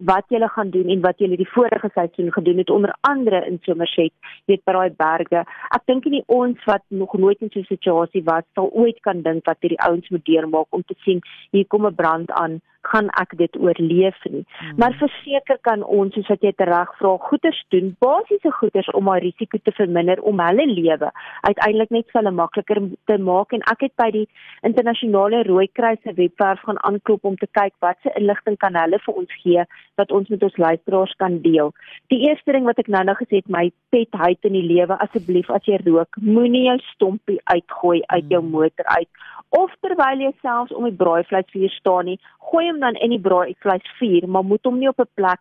wat 0.09 0.25
julle 0.33 0.49
gaan 0.53 0.69
doen 0.75 0.91
en 0.93 1.01
wat 1.01 1.19
julle 1.23 1.39
die 1.39 1.49
vorige 1.53 1.89
seisoen 1.95 2.31
gedoen 2.35 2.61
het 2.61 2.73
onder 2.73 2.93
andere 3.09 3.43
in 3.49 3.57
Somerset, 3.65 4.13
weet 4.45 4.63
by 4.65 4.75
daai 4.77 4.97
berge. 5.01 5.43
Ek 5.73 5.85
dink 5.89 6.05
nie 6.05 6.23
ons 6.27 6.61
wat 6.69 6.85
nog 6.89 7.17
nooit 7.17 7.41
in 7.41 7.49
so 7.53 7.59
'n 7.59 7.71
situasie 7.73 8.23
was, 8.23 8.45
sal 8.53 8.69
ooit 8.73 8.99
kan 9.01 9.21
dink 9.21 9.45
wat 9.45 9.57
hierdie 9.61 9.83
ouens 9.89 10.09
moet 10.09 10.25
deurmaak 10.25 10.67
om 10.69 10.83
te 10.83 10.95
sien 11.03 11.21
hier 11.51 11.65
kom 11.67 11.85
'n 11.85 11.95
brand 11.95 12.31
aan 12.31 12.61
gaan 12.81 13.09
ek 13.19 13.37
dit 13.37 13.57
oorleef 13.59 14.17
nie. 14.29 14.43
Hmm. 14.59 14.73
Maar 14.77 14.97
verseker 14.99 15.57
kan 15.61 15.83
ons 15.83 16.13
soos 16.13 16.29
wat 16.31 16.43
jy 16.45 16.53
reg 16.57 16.93
vra, 16.99 17.15
goeders 17.29 17.59
doen, 17.73 17.95
basiese 17.99 18.51
goeders 18.59 18.89
om 18.97 19.07
haar 19.11 19.21
risiko 19.21 19.57
te 19.63 19.71
verminder 19.71 20.21
om 20.21 20.39
hulle 20.39 20.65
lewe 20.71 21.11
uiteindelik 21.41 21.89
net 21.89 22.07
vir 22.11 22.21
hulle 22.21 22.35
makliker 22.39 22.81
te 23.09 23.17
maak 23.17 23.53
en 23.55 23.65
ek 23.71 23.87
het 23.87 23.95
by 24.01 24.09
die 24.15 24.25
internasionale 24.67 25.43
Rooikruis 25.47 26.01
se 26.03 26.13
webwerf 26.17 26.63
gaan 26.67 26.81
aanklop 26.89 27.25
om 27.25 27.37
te 27.37 27.49
kyk 27.59 27.75
watse 27.83 28.13
inligting 28.19 28.57
kan 28.63 28.77
hulle 28.79 28.99
vir 29.05 29.21
ons 29.21 29.37
gee 29.43 29.65
wat 29.97 30.11
ons 30.11 30.29
met 30.29 30.43
ons 30.43 30.57
luisteraars 30.57 31.15
kan 31.21 31.39
deel. 31.41 31.73
Die 32.13 32.21
eerste 32.29 32.53
ding 32.55 32.67
wat 32.69 32.79
ek 32.81 32.91
nou 32.93 33.03
nou 33.07 33.15
gesê 33.19 33.41
het, 33.41 33.49
my 33.49 33.67
pet 33.93 34.13
hyt 34.21 34.49
in 34.49 34.57
die 34.57 34.65
lewe 34.65 34.97
asseblief 35.03 35.49
as 35.53 35.65
jy 35.69 35.79
rook, 35.85 36.19
moenie 36.21 36.67
jou 36.67 36.77
stompie 36.91 37.39
uitgooi 37.53 38.01
uit 38.13 38.29
jou 38.29 38.41
hmm. 38.41 38.53
motor 38.53 38.85
uit 38.97 39.09
of 39.55 39.71
terwyl 39.79 40.19
jy 40.19 40.33
selfs 40.43 40.73
om 40.75 40.83
die 40.83 40.97
braaivleisvuur 40.99 41.71
staan 41.71 42.09
nie, 42.11 42.17
gooi 42.51 42.65
hom 42.67 42.81
dan 42.83 42.97
in 42.99 43.13
die 43.15 43.21
braaivleisvuur, 43.23 44.27
maar 44.27 44.43
moet 44.43 44.67
hom 44.67 44.79
nie 44.81 44.89
op 44.91 44.99
'n 44.99 45.07
plek 45.15 45.39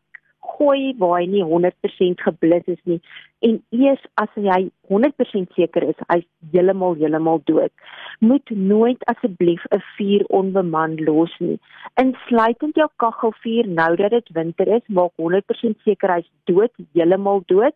gooi 0.56 0.94
waar 0.98 1.20
hy 1.20 1.26
nie 1.26 1.42
100% 1.44 2.22
geblus 2.22 2.68
is 2.70 2.82
nie 2.84 3.00
en 3.46 3.58
eers 3.70 4.02
as 4.22 4.32
hy 4.34 4.60
100% 4.88 5.54
seker 5.54 5.82
is 5.82 5.98
hy's 6.08 6.26
heeltemal 6.52 6.96
heeltemal 7.00 7.40
dood. 7.44 7.72
Moet 8.20 8.50
nooit 8.50 9.04
asseblief 9.12 9.64
'n 9.70 9.82
vuur 9.96 10.24
onbeman 10.40 10.96
los 11.04 11.34
nie. 11.38 11.58
Insluitend 11.94 12.74
jou 12.74 12.88
kaggelvuur 12.96 13.68
nou 13.68 13.96
dat 13.96 14.10
dit 14.10 14.28
winter 14.32 14.68
is 14.68 14.86
maak 14.88 15.12
100% 15.16 15.76
seker 15.84 16.14
hy's 16.14 16.30
dood 16.44 16.72
heeltemal 16.92 17.42
dood. 17.46 17.74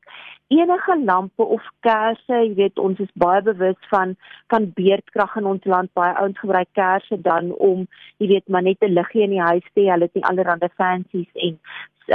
Enige 0.48 0.98
lampe 1.04 1.44
of 1.44 1.62
kersse 1.80 2.34
jy 2.34 2.54
weet 2.54 2.78
ons 2.78 2.98
is 2.98 3.12
baie 3.14 3.42
bewus 3.42 3.78
van 3.90 4.16
van 4.48 4.72
beerdkrag 4.74 5.36
in 5.36 5.46
ons 5.46 5.64
land. 5.64 5.92
Baie 5.92 6.14
ouens 6.14 6.38
gebruik 6.38 6.68
kersse 6.72 7.20
dan 7.22 7.52
om 7.52 7.86
jy 8.18 8.26
weet 8.28 8.48
maar 8.48 8.62
net 8.62 8.82
'n 8.82 8.94
liggie 8.94 9.22
in 9.22 9.30
die 9.30 9.46
huis 9.50 9.66
te 9.74 9.80
hê. 9.80 9.90
Hulle 9.90 10.08
het 10.08 10.14
nie 10.14 10.24
allerlei 10.24 10.70
fancies 10.76 11.30
en 11.34 11.58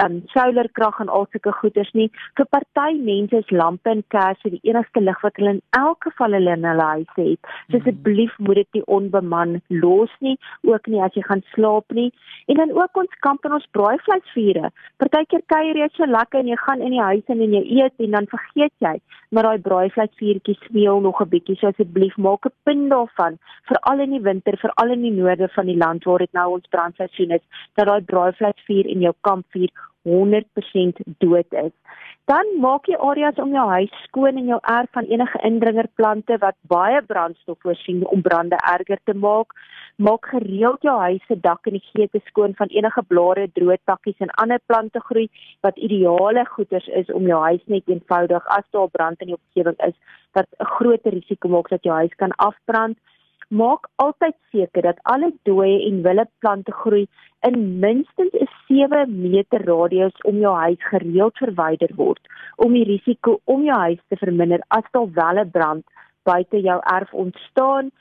um 0.03 0.23
solarkrag 0.25 0.99
en 0.99 1.09
al 1.09 1.27
sulke 1.31 1.51
goeders 1.51 1.91
nie. 1.93 2.11
Vir 2.35 2.45
party 2.45 2.97
mense 2.99 3.37
is 3.37 3.51
lampe 3.51 3.89
en 3.89 4.03
kersse 4.07 4.49
die 4.49 4.61
enigste 4.63 4.84
lig 4.93 5.21
wat 5.21 5.35
hulle 5.39 5.49
in 5.55 5.61
elk 5.69 6.03
geval 6.07 6.31
hulle 6.37 6.55
in 6.57 6.65
hulle 6.65 6.87
huis 6.91 7.13
het. 7.15 7.39
So 7.69 7.77
mhm. 7.77 7.81
asseblief 7.81 8.37
moet 8.37 8.55
dit 8.55 8.77
nie 8.77 8.83
onbeman 8.97 9.61
los 9.69 10.11
nie, 10.19 10.37
ook 10.63 10.87
nie 10.87 11.01
as 11.01 11.15
jy 11.17 11.23
gaan 11.25 11.43
slaap 11.53 11.93
nie. 11.93 12.11
En 12.47 12.59
dan 12.61 12.73
ook 12.75 12.97
ons 12.97 13.19
kamp 13.25 13.45
en 13.45 13.57
ons 13.57 13.67
braaivleisvure. 13.77 14.71
Partykeer 15.01 15.43
kuier 15.53 15.81
jy 15.81 15.89
so 15.95 16.09
lekker 16.09 16.43
en 16.43 16.51
jy 16.51 16.59
gaan 16.63 16.81
in 16.81 16.95
die 16.95 17.01
huis 17.01 17.33
en 17.33 17.43
jy 17.45 17.63
eet 17.79 18.05
en 18.05 18.17
dan 18.17 18.29
vergeet 18.31 18.73
jy, 18.85 18.95
maar 19.31 19.49
daai 19.49 19.65
braaivleisvuurtjie 19.69 20.57
smeel 20.67 21.01
nog 21.01 21.21
'n 21.21 21.29
bietjie. 21.29 21.57
So 21.59 21.67
asseblief 21.67 22.17
maak 22.17 22.45
'n 22.45 22.53
punt 22.63 22.89
daarvan, 22.89 23.39
veral 23.71 23.99
in 23.99 24.11
die 24.11 24.21
winter, 24.21 24.57
veral 24.57 24.91
in 24.91 25.01
die 25.01 25.15
noorde 25.21 25.49
van 25.49 25.65
die 25.65 25.77
land 25.77 26.03
waar 26.03 26.19
dit 26.19 26.33
nou 26.33 26.51
ons 26.53 26.67
brandseisoen 26.69 27.31
is, 27.31 27.45
dat 27.75 27.87
daai 27.87 28.01
braaivleisvuur 28.01 28.85
in 28.85 29.01
jou 29.01 29.13
kampvuur 29.21 29.69
100% 30.05 31.01
dood 31.17 31.57
is. 31.65 31.73
Dan 32.25 32.47
maak 32.57 32.87
jy 32.89 32.97
areas 32.97 33.37
om 33.41 33.51
jou 33.53 33.63
huis 33.69 33.91
skoon 34.07 34.39
en 34.39 34.47
jou 34.49 34.57
erf 34.73 34.89
van 34.97 35.05
enige 35.13 35.39
indringerplante 35.45 36.37
wat 36.41 36.55
baie 36.71 37.01
brandstof 37.05 37.59
voorsien 37.61 38.05
om 38.09 38.23
brande 38.25 38.57
erger 38.71 38.97
te 39.03 39.13
maak. 39.13 39.53
Maak 40.01 40.25
gereeld 40.33 40.81
jou 40.81 40.95
huis 40.99 41.21
se 41.27 41.37
dak 41.39 41.69
en 41.69 41.77
die 41.77 41.83
geete 41.91 42.21
skoon 42.25 42.55
van 42.57 42.73
enige 42.73 43.03
blare, 43.07 43.45
droë 43.53 43.77
takkies 43.85 44.17
en 44.25 44.33
ander 44.41 44.59
plante 44.65 44.99
groei 45.05 45.27
wat 45.61 45.77
ideale 45.77 46.45
goeders 46.55 46.87
is 47.01 47.13
om 47.13 47.29
jou 47.29 47.41
huis 47.45 47.61
net 47.65 47.93
eenvoudig 47.93 48.49
as 48.57 48.65
daar 48.73 48.89
brand 48.89 49.21
in 49.21 49.31
die 49.31 49.37
omgewing 49.37 49.77
is, 49.87 49.95
dat 50.33 50.47
'n 50.59 50.71
groot 50.77 51.05
risiko 51.05 51.47
maak 51.47 51.69
dat 51.69 51.83
jou 51.83 51.95
huis 51.95 52.15
kan 52.15 52.33
afbrand. 52.35 52.97
Maak 53.55 53.87
altyd 54.03 54.35
seker 54.51 54.83
dat 54.83 54.97
alle 55.11 55.29
dooie 55.47 55.77
en 55.87 56.01
wilde 56.03 56.25
plante 56.43 56.71
groei 56.75 57.05
in 57.47 57.79
minstens 57.83 58.33
'n 58.33 58.47
7 58.67 59.03
meter 59.21 59.61
radius 59.69 60.17
om 60.29 60.39
jou 60.45 60.55
huis 60.55 60.81
gereeld 60.89 61.37
verwyder 61.43 61.91
word 61.95 62.19
om 62.65 62.73
die 62.73 62.83
risiko 62.89 63.39
om 63.43 63.63
jou 63.63 63.77
huis 63.79 64.01
te 64.09 64.17
verminder 64.23 64.65
as 64.67 64.89
daar 64.91 65.07
wel 65.19 65.39
'n 65.43 65.51
brand 65.51 65.85
buite 66.23 66.61
jou 66.61 66.79
erf 66.97 67.13
ontstaan. 67.13 67.91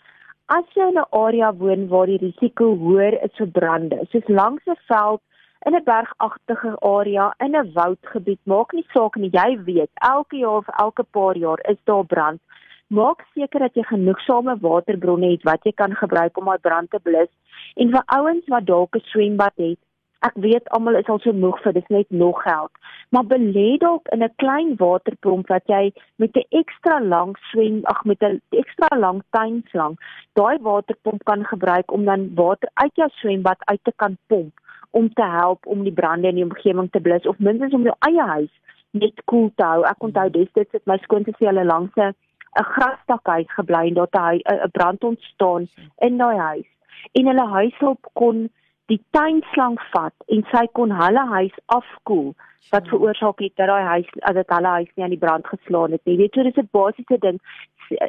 As 0.47 0.67
jy 0.75 0.89
in 0.89 0.99
'n 0.99 1.11
area 1.11 1.53
woon 1.53 1.89
waar 1.89 2.07
die 2.07 2.25
risiko 2.27 2.75
hoër 2.75 3.23
is 3.23 3.37
vir 3.37 3.51
brande, 3.59 3.99
soos 4.11 4.29
langs 4.29 4.67
'n 4.67 4.81
veld 4.89 5.21
in 5.67 5.75
'n 5.75 5.85
bergagtige 5.85 6.77
area 6.81 7.35
in 7.39 7.55
'n 7.57 7.73
woudgebied, 7.75 8.41
maak 8.45 8.73
nie 8.73 8.87
saak 8.93 9.17
nie, 9.17 9.31
jy 9.31 9.63
weet, 9.65 9.91
elke 9.95 10.37
jaar 10.37 10.57
of 10.57 10.69
elke 10.69 11.03
paar 11.03 11.37
jaar 11.37 11.61
is 11.71 11.79
daar 11.85 12.05
brand 12.05 12.41
maak 12.89 13.25
seker 13.35 13.61
dat 13.61 13.75
jy 13.75 13.83
genoegsame 13.89 14.57
waterbronne 14.61 15.31
het 15.31 15.43
wat 15.43 15.65
jy 15.65 15.73
kan 15.73 15.95
gebruik 15.95 16.37
om 16.39 16.45
daai 16.45 16.59
brand 16.59 16.91
te 16.91 17.01
blus. 17.03 17.31
En 17.77 17.91
vir 17.91 18.03
ouens 18.07 18.47
wat 18.49 18.67
dalk 18.67 18.97
'n 18.97 19.05
swembad 19.13 19.57
het, 19.57 19.79
ek 20.25 20.35
weet 20.35 20.69
almal 20.69 20.97
is 20.97 21.09
al 21.13 21.21
so 21.21 21.33
moeg 21.33 21.61
vir 21.63 21.73
dis 21.73 21.91
net 21.93 22.11
nog 22.11 22.43
geld, 22.43 22.71
maar 23.11 23.27
belê 23.33 23.77
dalk 23.79 24.09
in 24.09 24.23
'n 24.23 24.35
klein 24.43 24.77
waterpomp 24.77 25.49
wat 25.49 25.67
jy 25.67 25.93
met 26.17 26.37
'n 26.37 26.49
ekstra 26.61 27.01
lang 27.01 27.37
swem, 27.51 27.81
ag 27.85 28.05
met 28.05 28.23
'n 28.23 28.41
ekstra 28.51 28.89
lang 28.99 29.23
tuinslang, 29.31 29.99
daai 30.33 30.59
waterpomp 30.59 31.25
kan 31.25 31.45
gebruik 31.45 31.93
om 31.93 32.05
dan 32.05 32.35
water 32.35 32.69
uit 32.75 32.95
jou 32.95 33.09
swembad 33.09 33.59
uit 33.65 33.81
te 33.85 33.93
kan 33.97 34.17
pomp 34.29 34.53
om 34.91 35.13
te 35.13 35.27
help 35.27 35.67
om 35.67 35.83
die 35.83 35.93
brande 35.93 36.29
in 36.29 36.35
die 36.35 36.45
omgewing 36.45 36.91
te 36.91 37.01
blus 37.01 37.27
of 37.27 37.39
minstens 37.39 37.75
om 37.75 37.83
jou 37.83 37.97
eie 38.09 38.23
huis 38.23 38.53
net 38.91 39.23
koel 39.25 39.51
te 39.55 39.65
hou. 39.65 39.83
Ek 39.83 40.03
onthou 40.07 40.29
destyds 40.31 40.73
het 40.73 40.87
my 40.87 40.97
skoonseun 41.03 41.49
hulle 41.49 41.65
langs 41.65 41.97
'n 41.97 42.15
'n 42.55 42.67
grasdakhuis 42.75 43.49
gebly 43.57 43.87
en 43.89 43.95
daar 43.95 44.35
'n 44.35 44.71
brand 44.73 45.05
ontstaan 45.05 45.69
in 45.99 46.17
daai 46.19 46.39
huis. 46.39 46.69
En 47.13 47.27
hulle 47.27 47.47
huishulp 47.49 48.11
kon 48.13 48.49
die 48.93 49.01
tuinslang 49.17 49.79
vat 49.93 50.15
en 50.29 50.45
sy 50.53 50.67
kon 50.79 50.93
hulle 50.93 51.25
huis 51.37 51.57
afkoel 51.67 52.35
wat 52.73 52.89
veroorsaak 52.89 53.41
het 53.45 53.53
dat 53.61 53.69
daai 53.69 53.85
huis 53.85 54.11
dat 54.39 54.53
hulle 54.57 54.73
huis 54.79 54.91
nie 54.95 55.05
aan 55.05 55.15
die 55.15 55.21
brand 55.21 55.47
geslaan 55.47 55.93
het 55.93 56.05
nie. 56.05 56.17
Weet 56.17 56.35
jy, 56.35 56.43
dis 56.43 56.61
'n 56.63 56.69
basiese 56.73 57.19
ding 57.21 57.41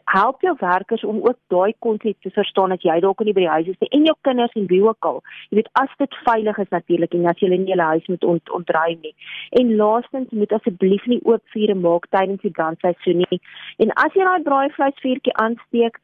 help 0.06 0.42
jou 0.42 0.56
werkers 0.60 1.04
om 1.04 1.18
ook 1.22 1.38
daai 1.48 1.74
konsep 1.80 2.22
te 2.22 2.30
verstaan 2.30 2.70
dat 2.70 2.82
jy 2.82 3.00
dalk 3.00 3.20
nie 3.24 3.34
by 3.34 3.44
die 3.44 3.50
huis 3.50 3.68
is 3.68 3.80
nie 3.80 3.90
en 3.98 4.06
jou 4.10 4.16
kinders 4.28 4.56
en 4.56 4.68
wie 4.72 4.82
ook 4.84 5.10
al. 5.10 5.22
Jy 5.50 5.60
weet 5.60 5.70
as 5.82 5.92
dit 5.98 6.18
veilig 6.28 6.58
is 6.58 6.72
natuurlik 6.76 7.14
en 7.14 7.28
as 7.32 7.40
jy 7.40 7.52
in 7.52 7.68
jou 7.68 7.80
huis 7.80 8.08
moet 8.08 8.24
ont 8.24 8.52
ontruim 8.60 9.00
nie. 9.02 9.14
En 9.60 9.76
laastens 9.76 10.32
moet 10.32 10.52
asseblief 10.52 11.06
nie 11.06 11.22
oop 11.24 11.44
vure 11.56 11.76
maak 11.76 12.08
tydens 12.10 12.42
die 12.42 12.52
brandseisoen 12.52 13.24
nie. 13.26 13.42
En 13.78 13.94
as 14.06 14.14
jy 14.14 14.24
daai 14.24 14.44
braaivleisvuurtjie 14.44 15.36
aansteek, 15.44 16.00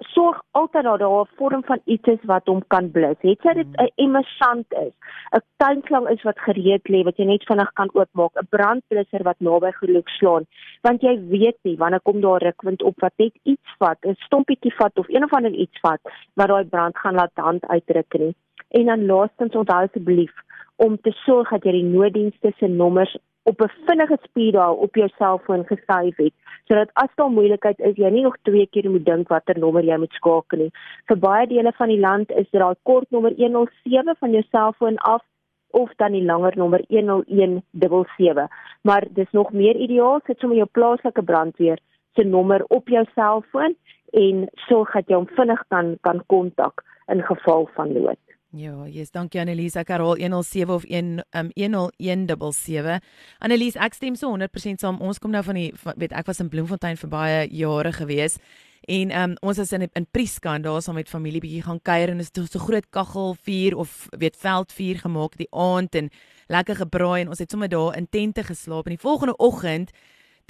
sorg 0.00 0.42
altyd 0.50 0.84
dat 0.84 0.98
daar 0.98 1.20
'n 1.20 1.28
vorm 1.36 1.64
van 1.64 1.80
iets 1.84 2.08
is 2.08 2.22
wat 2.22 2.46
hom 2.46 2.62
kan 2.66 2.90
blus. 2.90 3.16
Het 3.20 3.40
sy 3.40 3.52
dit 3.54 3.66
mm. 3.66 3.84
'n 3.84 3.92
emmer 3.94 4.24
sand 4.38 4.66
is, 4.68 4.92
'n 5.36 5.42
tuinslang 5.56 6.08
is 6.08 6.22
wat 6.22 6.38
gereed 6.38 6.88
lê 6.88 7.02
wat 7.04 7.16
jy 7.16 7.24
net 7.24 7.44
vinnig 7.44 7.72
kan 7.72 7.90
oopmaak, 7.92 8.34
'n 8.34 8.46
brandblusser 8.50 9.22
wat 9.22 9.40
naby 9.40 9.70
geluk 9.72 10.08
slaan, 10.08 10.44
want 10.82 11.00
jy 11.02 11.14
weet 11.28 11.58
nie 11.62 11.76
wanneer 11.76 12.00
kom 12.02 12.20
daar 12.20 12.42
rukwind 12.42 12.82
op 12.82 13.00
wat 13.00 13.12
net 13.16 13.34
iets 13.42 13.68
vat, 13.78 13.98
'n 14.06 14.14
stompietjie 14.14 14.74
vat 14.74 14.98
of 14.98 15.08
een 15.08 15.24
of 15.24 15.32
ander 15.32 15.52
iets 15.52 15.80
vat 15.80 16.00
wat 16.34 16.48
daai 16.48 16.64
brand 16.64 16.98
gaan 16.98 17.14
laat 17.14 17.30
hand 17.34 17.66
uitdruk 17.66 18.18
nie. 18.18 18.34
En 18.68 18.86
dan 18.86 19.06
laastens 19.06 19.54
onthou 19.54 19.84
asseblief 19.84 20.32
om 20.76 21.00
te 21.00 21.10
sorg 21.10 21.50
dat 21.50 21.64
jy 21.64 21.72
die 21.72 21.90
nooddienste 21.92 22.52
se 22.58 22.66
nommers 22.66 23.16
op 23.50 23.60
'n 23.60 23.72
vinnige 23.86 24.18
speed 24.22 24.52
dial 24.52 24.74
op 24.74 24.94
jou 24.94 25.08
selfoon 25.18 25.64
gesave 25.66 26.22
het 26.22 26.34
sodat 26.68 26.90
as 26.92 27.10
daar 27.14 27.30
moeilikheid 27.30 27.78
is 27.78 27.96
jy 27.96 28.10
nie 28.10 28.22
nog 28.22 28.36
twee 28.42 28.66
keer 28.66 28.90
moet 28.90 29.04
dink 29.04 29.28
watter 29.28 29.58
nommer 29.58 29.84
jy 29.84 29.96
moet 29.98 30.12
skakel 30.12 30.58
nie. 30.58 30.70
Vir 31.08 31.18
baie 31.18 31.46
dele 31.46 31.72
van 31.78 31.88
die 31.88 31.98
land 31.98 32.30
is 32.30 32.50
dit 32.50 32.60
daai 32.60 32.76
kort 32.82 33.10
nommer 33.10 33.34
107 33.36 34.14
van 34.20 34.30
jou 34.36 34.44
selfoon 34.50 34.96
af 34.96 35.22
of 35.70 35.90
dan 35.96 36.12
die 36.12 36.24
langer 36.24 36.56
nommer 36.56 36.84
10177. 36.88 38.48
Maar 38.82 39.06
dis 39.10 39.30
nog 39.30 39.52
meer 39.52 39.76
ideaal 39.76 40.20
sit 40.26 40.38
sommer 40.38 40.58
jou 40.62 40.68
plaaslike 40.78 41.22
brandweer 41.22 41.78
se 42.14 42.24
nommer 42.24 42.64
op 42.68 42.88
jou 42.88 43.04
selfoon 43.14 43.76
en 44.12 44.48
sorg 44.68 44.92
dat 44.92 45.08
jy 45.08 45.18
hom 45.18 45.30
vinnig 45.36 45.62
kan 45.68 45.96
kan 46.06 46.22
kontak 46.26 46.84
in 47.06 47.22
geval 47.22 47.68
van 47.74 47.92
nood. 47.92 48.29
Ja, 48.52 48.72
jy's 48.90 49.12
dankie 49.14 49.38
Annelise. 49.38 49.78
Ek 49.78 49.92
herhaal 49.94 50.18
107 50.18 50.74
of 50.74 50.86
1 50.88 51.20
um 51.38 51.50
10177. 51.54 52.98
Annelise, 53.38 53.78
ek 53.78 53.94
stem 53.94 54.16
so 54.18 54.32
100% 54.34 54.82
saam. 54.82 54.98
Ons 55.06 55.22
kom 55.22 55.30
nou 55.30 55.42
van 55.46 55.54
die 55.54 55.68
van, 55.78 55.94
weet 56.02 56.16
ek 56.18 56.26
was 56.26 56.42
in 56.42 56.50
Bloemfontein 56.50 56.98
vir 56.98 57.12
baie 57.12 57.44
jare 57.54 57.94
gewees 57.94 58.40
en 58.88 59.12
um 59.14 59.36
ons 59.40 59.58
was 59.60 59.72
in 59.72 59.88
in 59.92 60.06
Prieskan 60.10 60.62
daar 60.62 60.82
saam 60.82 60.94
met 60.94 61.08
familie 61.08 61.40
bietjie 61.40 61.62
gaan 61.62 61.80
kuier 61.82 62.10
en 62.10 62.20
is 62.20 62.30
so 62.32 62.58
groot 62.58 62.86
kaggelvuur 62.90 63.76
of 63.76 64.08
weet 64.18 64.36
veldvuur 64.36 64.98
gemaak 64.98 65.36
die 65.36 65.48
aand 65.50 65.94
en 65.94 66.10
lekker 66.48 66.76
gebraai 66.76 67.20
en 67.22 67.28
ons 67.28 67.38
het 67.38 67.50
sommer 67.50 67.68
daar 67.68 67.96
in 67.96 68.08
tente 68.08 68.42
geslaap 68.42 68.86
en 68.86 68.96
die 68.96 69.04
volgende 69.04 69.36
oggend 69.36 69.90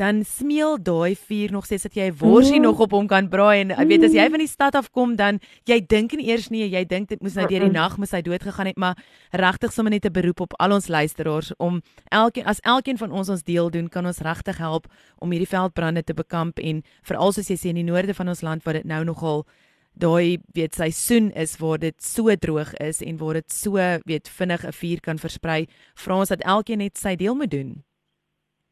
dan 0.01 0.23
smeel 0.25 0.79
daai 0.81 1.15
vuur 1.17 1.53
nog 1.53 1.67
steeds 1.69 1.83
dat 1.83 1.97
jy 1.99 2.09
worsie 2.17 2.57
mm. 2.57 2.65
nog 2.65 2.79
op 2.81 2.95
hom 2.97 3.07
kan 3.07 3.29
braai 3.29 3.61
en 3.61 3.73
mm. 3.75 3.89
weet 3.91 4.07
as 4.09 4.17
jy 4.17 4.27
van 4.33 4.41
die 4.41 4.49
stad 4.49 4.77
af 4.79 4.89
kom 4.97 5.13
dan 5.19 5.41
jy 5.69 5.77
dink 5.85 6.15
nie 6.17 6.31
eers 6.31 6.49
nie 6.49 6.65
jy 6.65 6.85
dink 6.89 7.11
dit 7.13 7.21
moes 7.21 7.37
nou 7.37 7.45
deur 7.51 7.67
die 7.67 7.75
nag 7.75 7.99
moes 8.01 8.15
hy 8.17 8.23
dood 8.25 8.45
gegaan 8.47 8.71
het 8.71 8.81
maar 8.81 8.97
regtig 9.37 9.75
sommer 9.77 9.93
net 9.93 10.09
'n 10.09 10.13
beroep 10.13 10.41
op 10.41 10.57
al 10.59 10.73
ons 10.73 10.89
luisteraars 10.89 11.53
om 11.59 11.83
elkeen 12.09 12.47
as 12.47 12.61
elkeen 12.65 12.99
van 12.99 13.13
ons 13.13 13.29
ons 13.29 13.43
deel 13.45 13.71
doen 13.71 13.89
kan 13.89 14.07
ons 14.07 14.25
regtig 14.25 14.59
help 14.59 14.87
om 15.19 15.31
hierdie 15.31 15.53
veldbrande 15.53 16.03
te 16.03 16.15
bekamp 16.15 16.59
en 16.59 16.83
veral 17.03 17.33
soos 17.33 17.51
jy 17.51 17.57
sê 17.57 17.69
in 17.69 17.85
die 17.85 17.91
noorde 17.93 18.15
van 18.15 18.29
ons 18.29 18.41
land 18.41 18.65
waar 18.65 18.81
dit 18.81 18.89
nou 18.89 19.05
nogal 19.05 19.45
daai 19.93 20.39
weet 20.55 20.75
seisoen 20.75 21.31
is 21.33 21.59
waar 21.59 21.79
dit 21.79 22.03
so 22.03 22.35
droog 22.37 22.73
is 22.81 23.03
en 23.03 23.17
waar 23.19 23.35
dit 23.35 23.53
so 23.53 23.77
weet 24.07 24.29
vinnig 24.29 24.65
'n 24.65 24.73
vuur 24.73 25.01
kan 25.01 25.19
versprei 25.19 25.67
vra 25.95 26.19
ons 26.19 26.29
dat 26.29 26.41
elkeen 26.41 26.79
net 26.79 26.99
sy 26.99 27.17
deel 27.17 27.35
moet 27.35 27.51
doen 27.51 27.85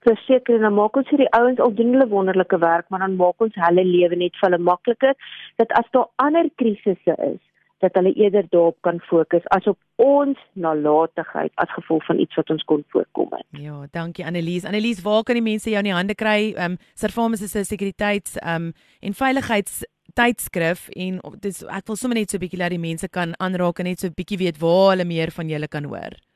verseker 0.06 0.54
en 0.54 0.66
dan 0.68 0.74
maak 0.74 0.96
ons 0.96 1.10
hierdie 1.10 1.30
ouens 1.36 1.60
al 1.60 1.74
doen 1.74 1.92
hulle 1.94 2.08
wonderlike 2.08 2.58
werk, 2.58 2.88
maar 2.88 3.04
dan 3.04 3.16
maak 3.16 3.40
ons 3.40 3.54
hulle 3.54 3.84
lewe 3.84 4.16
net 4.16 4.36
vir 4.38 4.50
hulle 4.50 4.64
makliker 4.70 5.14
dat 5.56 5.72
as 5.80 5.88
daar 5.96 6.08
ander 6.16 6.50
krisisse 6.60 7.16
is, 7.32 7.40
dat 7.82 7.94
hulle 7.94 8.12
eerder 8.18 8.46
daarop 8.50 8.76
kan 8.86 9.00
fokus 9.06 9.44
as 9.54 9.66
op 9.70 9.78
ons 10.02 10.38
nalatigheid 10.52 11.52
as 11.62 11.74
gevolg 11.74 12.04
van 12.06 12.18
iets 12.18 12.38
wat 12.38 12.50
ons 12.50 12.64
kon 12.70 12.84
voorkom 12.94 13.30
het. 13.36 13.46
Ja, 13.50 13.84
dankie 13.94 14.26
Annelies. 14.26 14.66
Annelies, 14.66 15.02
waar 15.02 15.22
kan 15.22 15.38
die 15.38 15.46
mense 15.46 15.70
jou 15.70 15.82
in 15.82 15.90
die 15.90 15.98
hande 15.98 16.18
kry? 16.18 16.54
Ehm 16.56 16.74
um, 16.74 16.80
Servamus 16.94 17.42
is 17.42 17.54
'n 17.54 17.64
sekuriteits 17.64 18.36
ehm 18.38 18.70
um, 18.70 18.72
en 19.00 19.14
veiligheids 19.14 19.84
tydskrif 20.14 20.88
en 20.96 21.20
dis 21.40 21.62
ek 21.62 21.86
wil 21.86 21.96
sommer 21.96 22.18
net 22.18 22.30
so 22.30 22.36
'n 22.36 22.40
bietjie 22.40 22.58
laat 22.58 22.74
die 22.74 22.86
mense 22.90 23.08
kan 23.08 23.34
aanraak 23.38 23.78
en 23.78 23.86
net 23.86 24.00
so 24.00 24.06
'n 24.08 24.16
bietjie 24.16 24.38
weet 24.38 24.58
waar 24.58 24.90
hulle 24.90 25.04
meer 25.04 25.30
van 25.30 25.48
julle 25.48 25.68
kan 25.68 25.84
hoor. 25.84 26.27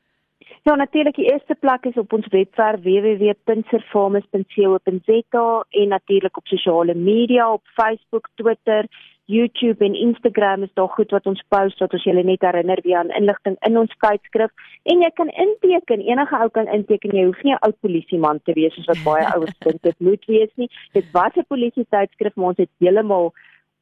Ja, 0.65 0.75
natuurlik 0.75 1.15
die 1.15 1.31
eerste 1.31 1.55
plek 1.59 1.85
is 1.85 1.97
op 1.99 2.13
ons 2.13 2.27
webwerf 2.31 2.81
www.servamus.co.za 2.81 5.65
en 5.69 5.87
natuurlik 5.87 6.37
op 6.37 6.47
sosiale 6.47 6.95
media 6.95 7.51
op 7.51 7.61
Facebook, 7.73 8.29
Twitter, 8.35 8.85
YouTube 9.25 9.85
en 9.85 9.93
Instagram 9.93 10.63
is 10.63 10.73
daar 10.73 10.87
goed 10.87 11.11
wat 11.11 11.25
ons 11.25 11.43
post 11.47 11.79
dat 11.79 11.93
ons 11.93 12.03
julle 12.03 12.23
net 12.23 12.41
herinner 12.47 12.79
wie 12.83 12.97
aan 12.97 13.09
inligting 13.19 13.55
in 13.67 13.77
ons 13.77 13.95
tydskrif. 14.05 14.51
En 14.83 15.01
jy 15.03 15.11
kan 15.19 15.27
inteken 15.27 16.01
enige 16.07 16.35
ou 16.39 16.49
kan 16.49 16.67
inteken 16.67 17.17
jy 17.17 17.25
hoef 17.25 17.43
nie 17.43 17.53
'n 17.53 17.57
ou 17.67 17.73
polisieman 17.81 18.39
te 18.43 18.53
wees 18.53 18.73
soos 18.73 18.91
wat 18.91 19.03
baie 19.03 19.25
ouers 19.35 19.57
dink 19.67 19.81
dit 19.81 19.99
moet 19.99 20.25
wees 20.25 20.51
nie. 20.55 20.69
Dit 20.93 21.11
was 21.11 21.35
'n 21.35 21.45
polisie 21.47 21.85
tydskrif 21.89 22.35
maar 22.35 22.47
ons 22.47 22.63
het 22.63 22.69
heeltemal 22.79 23.33